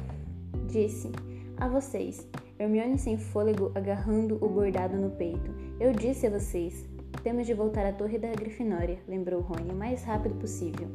disse 0.68 1.12
a 1.58 1.68
vocês. 1.68 2.28
Hermione 2.58 2.98
sem 2.98 3.18
fôlego 3.18 3.72
agarrando 3.76 4.38
o 4.42 4.48
bordado 4.48 4.96
no 4.96 5.10
peito. 5.10 5.52
Eu 5.80 5.92
disse 5.92 6.28
a 6.28 6.30
vocês. 6.30 6.88
Temos 7.22 7.46
de 7.46 7.54
voltar 7.54 7.86
à 7.86 7.92
torre 7.92 8.18
da 8.18 8.32
Grifinória, 8.32 9.00
lembrou 9.08 9.42
Rony, 9.42 9.72
o 9.72 9.76
mais 9.76 10.04
rápido 10.04 10.36
possível. 10.36 10.88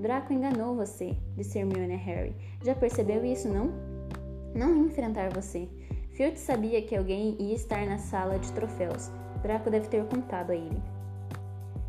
Draco 0.00 0.32
enganou 0.32 0.74
você, 0.74 1.16
disse 1.36 1.58
Hermione 1.58 1.94
a 1.94 1.98
Harry. 1.98 2.34
Já 2.64 2.74
percebeu 2.74 3.24
isso, 3.24 3.48
não? 3.48 3.72
Não 4.54 4.86
enfrentar 4.86 5.30
você. 5.30 5.68
Filch 6.12 6.38
sabia 6.38 6.82
que 6.82 6.96
alguém 6.96 7.36
ia 7.38 7.54
estar 7.54 7.86
na 7.86 7.98
sala 7.98 8.38
de 8.38 8.52
troféus. 8.52 9.10
Draco 9.42 9.70
deve 9.70 9.88
ter 9.88 10.04
contado 10.06 10.50
a 10.50 10.54
ele. 10.54 10.82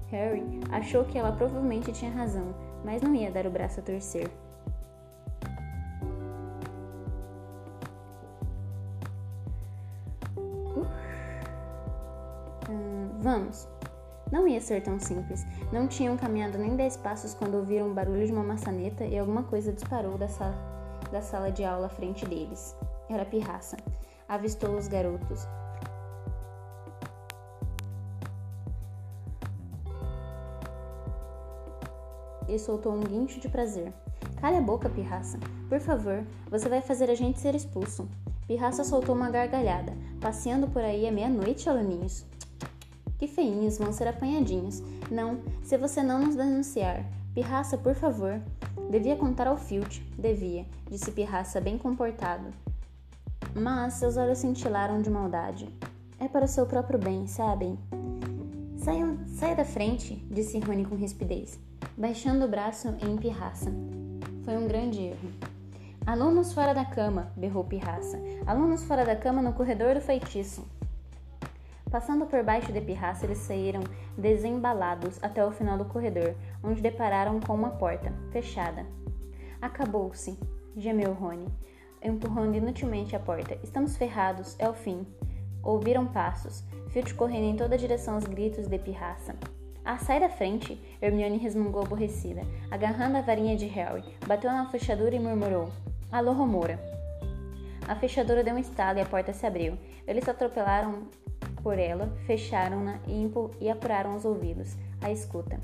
Harry 0.08 0.44
achou 0.72 1.04
que 1.06 1.18
ela 1.18 1.32
provavelmente 1.32 1.92
tinha 1.92 2.12
razão, 2.12 2.54
mas 2.84 3.02
não 3.02 3.16
ia 3.16 3.32
dar 3.32 3.48
o 3.48 3.52
braço 3.52 3.80
a 3.80 3.84
torcer. 3.84 4.30
Não 14.32 14.48
ia 14.48 14.62
ser 14.62 14.82
tão 14.82 15.00
simples. 15.00 15.46
Não 15.72 15.88
tinham 15.88 16.17
caminhado 16.17 16.58
nem 16.58 16.76
dez 16.76 16.98
passos 16.98 17.34
quando 17.34 17.56
ouviram 17.56 17.89
o 17.89 17.93
barulho 17.93 18.26
de 18.26 18.32
uma 18.32 18.43
maçaneta 18.43 19.04
e 19.04 19.17
alguma 19.17 19.43
coisa 19.43 19.74
disparou 19.74 20.17
da 20.17 20.28
sala, 20.28 20.56
da 21.12 21.22
sala 21.22 21.52
de 21.52 21.63
aula 21.63 21.88
à 21.88 21.89
frente 21.89 22.26
deles. 22.26 22.76
Era 23.10 23.26
pirraça. 23.26 23.78
Avistou 24.28 24.76
os 24.76 24.88
garotos. 24.88 25.48
E 32.48 32.60
soltou 32.60 32.93
um 32.93 33.02
guincho 33.02 33.39
de 33.39 33.50
prazer. 33.50 33.91
Cale 34.39 34.58
a 34.58 34.62
boca, 34.62 34.89
pirraça. 34.89 35.39
Por 35.69 35.80
favor, 35.80 36.24
você 36.50 36.69
vai 36.69 36.82
fazer 36.82 37.10
a 37.10 37.15
gente 37.15 37.39
ser 37.39 37.56
expulso. 37.56 38.08
Pirraça 38.48 38.84
soltou 38.84 39.15
uma 39.15 39.30
gargalhada. 39.30 39.93
Passeando 40.19 40.67
por 40.67 40.84
aí 40.84 41.08
à 41.08 41.12
meia-noite, 41.12 41.69
aluninhos. 41.69 42.26
Que 43.24 43.28
feinhos, 43.30 43.78
vão 43.78 43.94
ser 43.94 44.06
apanhadinhos. 44.06 44.84
Não, 45.10 45.40
se 45.64 45.78
você 45.78 46.04
não 46.04 46.26
nos 46.26 46.36
denunciar. 46.36 47.06
Pirraça, 47.34 47.78
por 47.78 47.96
favor. 47.96 48.42
Devia 48.92 49.16
contar 49.16 49.48
ao 49.48 49.56
Filch. 49.56 50.02
Devia, 50.20 50.66
disse 50.92 51.10
Pirraça, 51.10 51.62
bem 51.62 51.78
comportado. 51.78 52.50
Mas 53.56 53.94
seus 53.94 54.18
olhos 54.18 54.40
cintilaram 54.40 55.02
de 55.02 55.10
maldade. 55.10 55.70
É 56.20 56.28
para 56.28 56.44
o 56.44 56.50
seu 56.50 56.66
próprio 56.66 57.00
bem, 57.00 57.26
sabem? 57.26 57.80
Saia, 58.76 59.18
saia 59.26 59.56
da 59.56 59.64
frente, 59.64 60.16
disse 60.30 60.60
Rony 60.60 60.84
com 60.84 60.96
rispidez, 60.96 61.58
baixando 61.98 62.44
o 62.44 62.50
braço 62.50 62.90
em 63.08 63.16
Pirraça. 63.16 63.72
Foi 64.44 64.58
um 64.58 64.68
grande 64.68 65.02
erro. 65.02 65.30
Alunos 66.06 66.52
fora 66.52 66.74
da 66.74 66.84
cama, 66.84 67.32
berrou 67.38 67.64
Pirraça. 67.64 68.20
Alunos 68.46 68.84
fora 68.84 69.06
da 69.06 69.16
cama 69.16 69.42
no 69.42 69.54
corredor 69.54 69.96
do 69.96 70.02
feitiço. 70.02 70.68
Passando 71.94 72.26
por 72.26 72.42
baixo 72.42 72.74
de 72.74 72.82
pirraça, 72.82 73.24
eles 73.24 73.38
saíram 73.38 73.82
desembalados 74.18 75.24
até 75.24 75.46
o 75.46 75.52
final 75.52 75.78
do 75.78 75.86
corredor, 75.86 76.34
onde 76.64 76.82
depararam 76.82 77.40
com 77.40 77.54
uma 77.54 77.70
porta, 77.70 78.12
fechada. 78.32 78.84
Acabou-se, 79.62 80.36
gemeu 80.76 81.14
Rony, 81.14 81.48
empurrando 82.02 82.56
inutilmente 82.56 83.16
a 83.16 83.20
porta. 83.20 83.60
Estamos 83.62 83.96
ferrados, 83.96 84.56
é 84.58 84.68
o 84.68 84.74
fim. 84.74 85.06
Ouviram 85.62 86.08
passos, 86.08 86.64
Filch 86.90 87.14
correndo 87.14 87.46
em 87.46 87.56
toda 87.56 87.78
direção 87.78 88.16
aos 88.16 88.24
gritos 88.24 88.66
de 88.66 88.80
pirraça. 88.80 89.36
Ah, 89.86 90.00
sai 90.00 90.20
da 90.20 90.30
frente! 90.30 90.82
Hermione 91.00 91.38
resmungou 91.38 91.84
aborrecida, 91.84 92.42
agarrando 92.72 93.18
a 93.18 93.22
varinha 93.22 93.56
de 93.56 93.68
Harry. 93.68 94.04
Bateu 94.26 94.52
na 94.52 94.66
fechadura 94.66 95.14
e 95.14 95.20
murmurou: 95.20 95.72
Alô, 96.12 96.34
Romora! 96.34 96.80
A 97.88 97.96
fechadura 97.96 98.44
deu 98.44 98.56
um 98.56 98.60
estalo 98.60 98.98
e 98.98 99.02
a 99.04 99.06
porta 99.06 99.32
se 99.32 99.46
abriu. 99.46 99.78
Eles 100.08 100.28
atropelaram 100.28 101.04
por 101.63 101.80
ela, 101.80 102.13
fecharam-na 102.28 102.99
e, 103.08 103.69
apuraram 103.69 104.15
os 104.15 104.26
ouvidos, 104.26 104.76
a 105.02 105.10
escuta. 105.10 105.60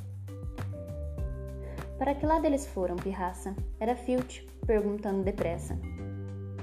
Para 1.98 2.16
que 2.16 2.26
lado 2.26 2.46
eles 2.46 2.66
foram, 2.66 2.96
pirraça? 2.96 3.54
Era 3.78 3.94
Filch, 3.94 4.48
perguntando 4.66 5.22
depressa. 5.22 5.78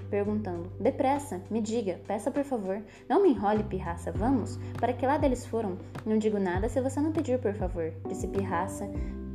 Perguntando, 0.08 0.70
depressa, 0.80 1.42
me 1.50 1.60
diga, 1.60 2.00
peça 2.06 2.30
por 2.30 2.44
favor. 2.44 2.80
Não 3.08 3.22
me 3.22 3.30
enrole, 3.30 3.62
pirraça, 3.64 4.10
vamos? 4.10 4.58
Para 4.80 4.94
que 4.94 5.04
lado 5.04 5.24
eles 5.24 5.44
foram? 5.44 5.76
Não 6.06 6.16
digo 6.16 6.38
nada 6.38 6.68
se 6.68 6.80
você 6.80 7.00
não 7.00 7.12
pedir, 7.12 7.38
por 7.38 7.52
favor, 7.52 7.92
disse 8.08 8.26
pirraça, 8.28 8.88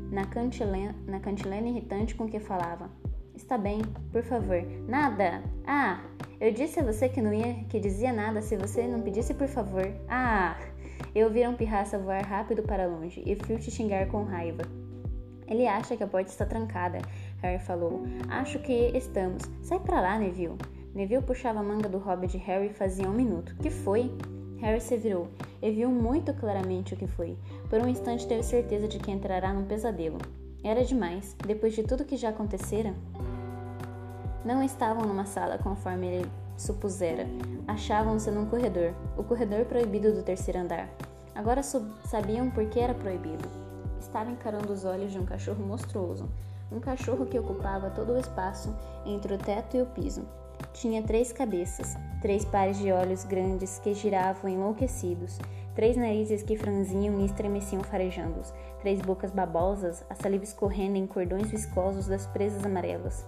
na 0.10 0.26
cantilena, 0.26 0.96
na 1.06 1.20
cantilena 1.20 1.68
irritante 1.68 2.16
com 2.16 2.28
que 2.28 2.40
falava. 2.40 2.90
Está 3.36 3.58
bem, 3.58 3.82
por 4.12 4.24
favor. 4.24 4.64
Nada! 4.88 5.44
Ah! 5.66 6.02
Eu 6.42 6.52
disse 6.52 6.80
a 6.80 6.84
você 6.84 7.08
que 7.08 7.22
não 7.22 7.32
ia, 7.32 7.54
que 7.70 7.80
dizia 7.80 8.12
nada 8.12 8.42
se 8.42 8.58
você 8.58 8.88
não 8.88 9.00
pedisse 9.00 9.32
por 9.32 9.48
favor. 9.48 9.88
Ah! 10.10 10.58
Eu 11.14 11.30
vi 11.30 11.48
um 11.48 11.56
pirraça 11.56 12.00
voar 12.00 12.24
rápido 12.24 12.64
para 12.64 12.88
longe 12.88 13.22
e 13.24 13.36
Filch 13.36 13.70
xingar 13.70 14.08
com 14.08 14.24
raiva. 14.24 14.64
Ele 15.48 15.68
acha 15.68 15.96
que 15.96 16.02
a 16.02 16.08
porta 16.08 16.32
está 16.32 16.44
trancada, 16.44 16.98
Harry 17.44 17.64
falou. 17.64 18.08
Acho 18.28 18.58
que 18.58 18.74
estamos. 18.98 19.44
Sai 19.62 19.80
para 19.82 20.02
lá, 20.02 20.18
Neville. 20.18 20.58
Neville 20.96 21.22
puxava 21.22 21.60
a 21.60 21.64
manga 21.64 21.88
do 21.88 22.00
hobby 22.00 22.26
de 22.26 22.40
Harry 22.40 22.70
fazia 22.70 23.08
um 23.08 23.14
minuto. 23.14 23.56
Que 23.58 23.70
foi? 23.70 24.12
Harry 24.62 24.82
se 24.82 24.98
virou 24.98 25.28
e 25.62 25.70
viu 25.70 25.92
muito 25.92 26.34
claramente 26.34 26.96
o 26.96 26.98
que 26.98 27.06
foi. 27.06 27.38
Por 27.70 27.80
um 27.80 27.88
instante 27.88 28.28
teve 28.28 28.42
certeza 28.42 28.88
de 28.88 28.98
que 28.98 29.12
entrará 29.12 29.54
num 29.54 29.66
pesadelo. 29.66 30.18
Era 30.64 30.84
demais, 30.84 31.36
depois 31.46 31.76
de 31.76 31.84
tudo 31.84 32.04
que 32.04 32.18
já 32.18 32.30
acontecera. 32.30 32.96
Não 34.44 34.64
estavam 34.64 35.06
numa 35.06 35.26
sala 35.26 35.60
conforme 35.60 36.08
ele 36.08 36.32
supusera. 36.58 37.28
Achavam-se 37.68 38.32
num 38.32 38.48
corredor, 38.48 38.94
o 39.16 39.24
corredor 39.24 39.66
proibido 39.66 40.14
do 40.14 40.24
terceiro 40.24 40.60
andar. 40.60 40.90
Agora 41.36 41.62
sabiam 41.64 42.50
por 42.50 42.66
que 42.66 42.80
era 42.80 42.94
proibido. 42.94 43.48
Estava 44.00 44.32
encarando 44.32 44.74
os 44.74 44.84
olhos 44.84 45.12
de 45.12 45.20
um 45.20 45.26
cachorro 45.26 45.64
monstruoso, 45.64 46.28
um 46.72 46.80
cachorro 46.80 47.26
que 47.26 47.38
ocupava 47.38 47.92
todo 47.92 48.14
o 48.14 48.18
espaço 48.18 48.76
entre 49.06 49.36
o 49.36 49.38
teto 49.38 49.78
e 49.78 49.82
o 49.82 49.86
piso. 49.86 50.26
Tinha 50.74 51.04
três 51.04 51.32
cabeças, 51.32 51.96
três 52.22 52.44
pares 52.44 52.78
de 52.78 52.92
olhos 52.92 53.24
grandes 53.24 53.80
que 53.80 53.94
giravam 53.94 54.50
enlouquecidos, 54.50 55.40
três 55.76 55.96
narizes 55.96 56.44
que 56.44 56.58
franziam 56.58 57.20
e 57.20 57.26
estremeciam 57.26 57.84
farejando, 57.84 58.42
três 58.80 59.00
bocas 59.02 59.32
babosas, 59.32 60.04
a 60.10 60.16
saliva 60.16 60.44
escorrendo 60.44 60.98
em 60.98 61.08
cordões 61.08 61.50
viscosos 61.50 62.08
das 62.08 62.26
presas 62.28 62.66
amarelas. 62.66 63.26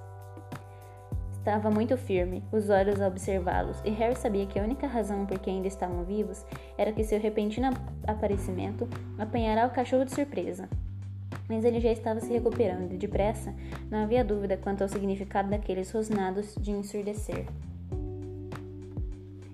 Estava 1.43 1.69
muito 1.69 1.97
firme, 1.97 2.41
os 2.53 2.69
olhos 2.69 3.01
a 3.01 3.07
observá-los, 3.09 3.81
e 3.83 3.89
Harry 3.89 4.15
sabia 4.15 4.45
que 4.45 4.57
a 4.57 4.63
única 4.63 4.87
razão 4.87 5.25
por 5.25 5.37
que 5.39 5.49
ainda 5.49 5.67
estavam 5.67 6.05
vivos 6.05 6.45
era 6.77 6.93
que 6.93 7.03
seu 7.03 7.19
repentino 7.19 7.69
aparecimento 8.07 8.87
apanhará 9.19 9.67
o 9.67 9.69
cachorro 9.69 10.05
de 10.05 10.15
surpresa. 10.15 10.69
Mas 11.49 11.65
ele 11.65 11.81
já 11.81 11.91
estava 11.91 12.21
se 12.21 12.31
recuperando 12.31 12.93
e, 12.93 12.97
depressa, 12.97 13.53
não 13.91 14.03
havia 14.03 14.23
dúvida 14.23 14.55
quanto 14.55 14.83
ao 14.83 14.87
significado 14.87 15.49
daqueles 15.49 15.91
rosnados 15.91 16.55
de 16.61 16.71
ensurdecer. 16.71 17.45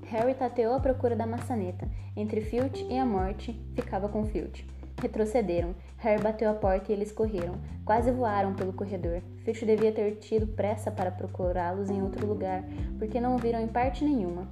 Harry 0.09 0.35
tateou 0.35 0.75
à 0.75 0.79
procura 0.79 1.15
da 1.15 1.25
maçaneta. 1.25 1.89
Entre 2.15 2.39
Filch 2.39 2.85
e 2.87 2.99
a 2.99 3.05
morte, 3.05 3.59
ficava 3.73 4.07
com 4.07 4.27
Filch. 4.27 4.63
Retrocederam. 5.01 5.73
Harry 5.97 6.21
bateu 6.21 6.49
a 6.49 6.53
porta 6.53 6.91
e 6.91 6.95
eles 6.95 7.11
correram. 7.11 7.55
Quase 7.85 8.11
voaram 8.11 8.53
pelo 8.53 8.73
corredor. 8.73 9.21
Filch 9.43 9.65
devia 9.65 9.91
ter 9.91 10.15
tido 10.17 10.47
pressa 10.47 10.91
para 10.91 11.11
procurá-los 11.11 11.89
em 11.89 12.01
outro 12.01 12.27
lugar, 12.27 12.63
porque 12.97 13.19
não 13.19 13.35
o 13.35 13.37
viram 13.37 13.61
em 13.61 13.67
parte 13.67 14.03
nenhuma. 14.03 14.47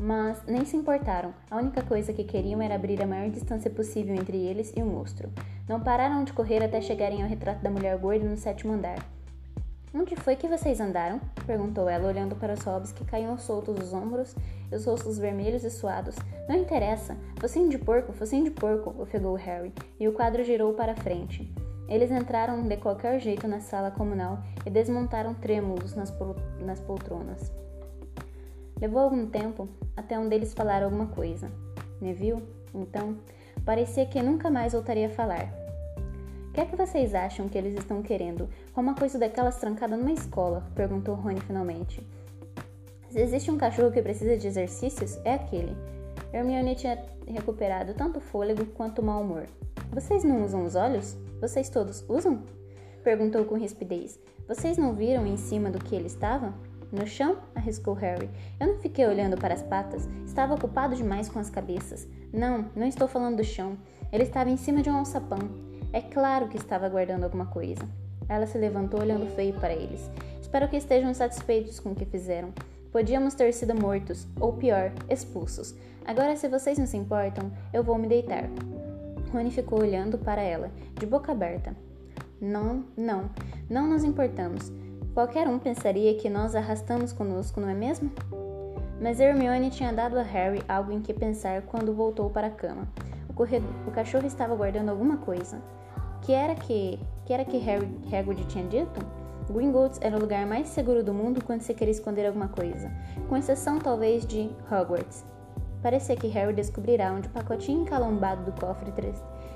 Mas 0.00 0.42
nem 0.46 0.64
se 0.64 0.76
importaram. 0.76 1.34
A 1.50 1.56
única 1.56 1.82
coisa 1.82 2.12
que 2.12 2.24
queriam 2.24 2.62
era 2.62 2.74
abrir 2.74 3.02
a 3.02 3.06
maior 3.06 3.30
distância 3.30 3.70
possível 3.70 4.14
entre 4.14 4.36
eles 4.36 4.72
e 4.76 4.82
o 4.82 4.86
monstro. 4.86 5.30
Não 5.68 5.80
pararam 5.80 6.24
de 6.24 6.32
correr 6.32 6.62
até 6.62 6.80
chegarem 6.80 7.22
ao 7.22 7.28
retrato 7.28 7.62
da 7.62 7.70
mulher 7.70 7.96
gorda 7.98 8.24
no 8.24 8.36
sétimo 8.36 8.72
andar. 8.72 8.98
Onde 9.94 10.14
foi 10.16 10.36
que 10.36 10.46
vocês 10.46 10.80
andaram? 10.80 11.20
perguntou 11.46 11.88
ela, 11.88 12.08
olhando 12.08 12.36
para 12.36 12.52
os 12.52 12.62
hobbies 12.62 12.92
que 12.92 13.04
caíam 13.04 13.38
soltos 13.38 13.74
dos 13.74 13.92
ombros 13.92 14.36
e 14.70 14.74
os 14.74 14.84
rostos 14.84 15.18
vermelhos 15.18 15.64
e 15.64 15.70
suados. 15.70 16.16
Não 16.48 16.56
interessa. 16.56 17.16
Focinho 17.40 17.68
de 17.68 17.78
porco, 17.78 18.12
focinho 18.12 18.44
de 18.44 18.50
porco, 18.50 18.94
ofegou 19.00 19.34
Harry, 19.34 19.72
e 19.98 20.08
o 20.08 20.12
quadro 20.12 20.44
girou 20.44 20.74
para 20.74 20.96
frente. 20.96 21.52
Eles 21.88 22.10
entraram 22.10 22.62
de 22.62 22.76
qualquer 22.76 23.18
jeito 23.18 23.48
na 23.48 23.60
sala 23.60 23.90
comunal 23.90 24.38
e 24.66 24.70
desmontaram 24.70 25.34
trêmulos 25.34 25.94
nas, 25.94 26.10
pol 26.10 26.36
nas 26.60 26.80
poltronas. 26.80 27.50
Levou 28.80 29.00
algum 29.00 29.26
tempo 29.26 29.68
até 29.96 30.18
um 30.18 30.28
deles 30.28 30.54
falar 30.54 30.82
alguma 30.82 31.06
coisa. 31.06 31.50
Neville, 32.00 32.42
então, 32.74 33.16
parecia 33.64 34.06
que 34.06 34.22
nunca 34.22 34.50
mais 34.50 34.72
voltaria 34.72 35.06
a 35.06 35.10
falar 35.10 35.68
que 36.58 36.62
é 36.62 36.66
que 36.66 36.74
vocês 36.74 37.14
acham 37.14 37.48
que 37.48 37.56
eles 37.56 37.78
estão 37.78 38.02
querendo? 38.02 38.48
Uma 38.74 38.92
coisa 38.92 39.16
daquelas 39.16 39.58
trancada 39.58 39.96
numa 39.96 40.10
escola? 40.10 40.66
Perguntou 40.74 41.14
Rony 41.14 41.40
finalmente. 41.40 42.04
Se 43.10 43.20
existe 43.20 43.50
um 43.50 43.56
cachorro 43.56 43.90
que 43.90 44.02
precisa 44.02 44.36
de 44.36 44.46
exercícios, 44.46 45.18
é 45.24 45.34
aquele. 45.34 45.74
Hermione 46.32 46.74
tinha 46.74 47.02
recuperado 47.26 47.94
tanto 47.94 48.20
fôlego 48.20 48.66
quanto 48.66 49.02
mau 49.02 49.22
humor. 49.22 49.46
Vocês 49.90 50.24
não 50.24 50.44
usam 50.44 50.64
os 50.64 50.74
olhos? 50.74 51.16
Vocês 51.40 51.70
todos 51.70 52.04
usam? 52.06 52.42
Perguntou 53.02 53.46
com 53.46 53.56
rispidez. 53.56 54.20
Vocês 54.46 54.76
não 54.76 54.94
viram 54.94 55.26
em 55.26 55.38
cima 55.38 55.70
do 55.70 55.78
que 55.78 55.96
ele 55.96 56.06
estava? 56.06 56.52
No 56.92 57.06
chão? 57.06 57.38
arriscou 57.54 57.94
Harry. 57.94 58.28
Eu 58.60 58.66
não 58.66 58.78
fiquei 58.78 59.06
olhando 59.06 59.36
para 59.36 59.54
as 59.54 59.62
patas. 59.62 60.06
Estava 60.26 60.54
ocupado 60.54 60.94
demais 60.94 61.30
com 61.30 61.38
as 61.38 61.48
cabeças. 61.48 62.06
Não, 62.30 62.66
não 62.76 62.86
estou 62.86 63.08
falando 63.08 63.38
do 63.38 63.44
chão. 63.44 63.78
Ele 64.12 64.24
estava 64.24 64.50
em 64.50 64.56
cima 64.58 64.82
de 64.82 64.90
um 64.90 64.96
alçapão. 64.96 65.38
É 65.94 66.02
claro 66.02 66.48
que 66.48 66.58
estava 66.58 66.88
guardando 66.90 67.24
alguma 67.24 67.46
coisa. 67.46 67.82
Ela 68.28 68.46
se 68.46 68.58
levantou 68.58 69.00
olhando 69.00 69.34
feio 69.34 69.54
para 69.54 69.72
eles. 69.72 70.10
Espero 70.40 70.68
que 70.68 70.76
estejam 70.76 71.14
satisfeitos 71.14 71.80
com 71.80 71.92
o 71.92 71.94
que 71.94 72.04
fizeram. 72.04 72.52
Podíamos 72.92 73.34
ter 73.34 73.52
sido 73.52 73.74
mortos, 73.74 74.26
ou 74.40 74.54
pior, 74.54 74.92
expulsos. 75.08 75.74
Agora, 76.04 76.36
se 76.36 76.48
vocês 76.48 76.78
não 76.78 76.86
se 76.86 76.96
importam, 76.96 77.52
eu 77.72 77.84
vou 77.84 77.98
me 77.98 78.08
deitar. 78.08 78.44
Rony 79.32 79.50
ficou 79.50 79.80
olhando 79.80 80.16
para 80.16 80.40
ela, 80.40 80.70
de 80.98 81.04
boca 81.04 81.32
aberta. 81.32 81.76
Não, 82.40 82.84
não, 82.96 83.30
não 83.68 83.86
nos 83.86 84.04
importamos. 84.04 84.72
Qualquer 85.12 85.48
um 85.48 85.58
pensaria 85.58 86.14
que 86.14 86.30
nós 86.30 86.54
arrastamos 86.54 87.12
conosco, 87.12 87.60
não 87.60 87.68
é 87.68 87.74
mesmo? 87.74 88.10
Mas 89.00 89.20
Hermione 89.20 89.70
tinha 89.70 89.92
dado 89.92 90.18
a 90.18 90.22
Harry 90.22 90.62
algo 90.68 90.92
em 90.92 91.00
que 91.00 91.12
pensar 91.12 91.62
quando 91.62 91.94
voltou 91.94 92.30
para 92.30 92.46
a 92.46 92.50
cama. 92.50 92.88
O, 93.28 93.32
corredor, 93.32 93.70
o 93.86 93.90
cachorro 93.90 94.26
estava 94.26 94.54
guardando 94.54 94.88
alguma 94.88 95.18
coisa. 95.18 95.60
Que 96.22 96.32
era 96.32 96.54
que, 96.54 96.98
que 97.26 97.32
era 97.32 97.44
que 97.44 97.58
Harry 97.58 97.88
Hagrid 98.12 98.46
tinha 98.46 98.66
dito? 98.66 99.17
Gringotts 99.50 99.98
era 100.02 100.16
o 100.16 100.20
lugar 100.20 100.46
mais 100.46 100.68
seguro 100.68 101.02
do 101.02 101.14
mundo 101.14 101.42
quando 101.44 101.62
se 101.62 101.74
queria 101.74 101.92
esconder 101.92 102.26
alguma 102.26 102.48
coisa, 102.48 102.90
com 103.28 103.36
exceção 103.36 103.78
talvez 103.78 104.26
de 104.26 104.50
Hogwarts. 104.70 105.24
Parecia 105.82 106.16
que 106.16 106.26
Harry 106.28 106.52
descobrirá 106.52 107.12
onde 107.12 107.28
o 107.28 107.30
pacotinho 107.30 107.82
encalombado 107.82 108.50
do 108.50 108.60
cofre 108.60 108.92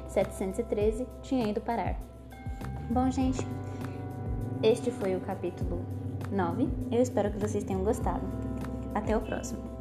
713 0.08 1.06
tinha 1.22 1.48
ido 1.48 1.60
parar. 1.60 1.96
Bom, 2.90 3.10
gente, 3.10 3.46
este 4.62 4.90
foi 4.90 5.16
o 5.16 5.20
capítulo 5.20 5.84
9. 6.30 6.68
Eu 6.90 7.02
espero 7.02 7.30
que 7.30 7.38
vocês 7.38 7.64
tenham 7.64 7.82
gostado. 7.82 8.22
Até 8.94 9.16
o 9.16 9.20
próximo. 9.20 9.71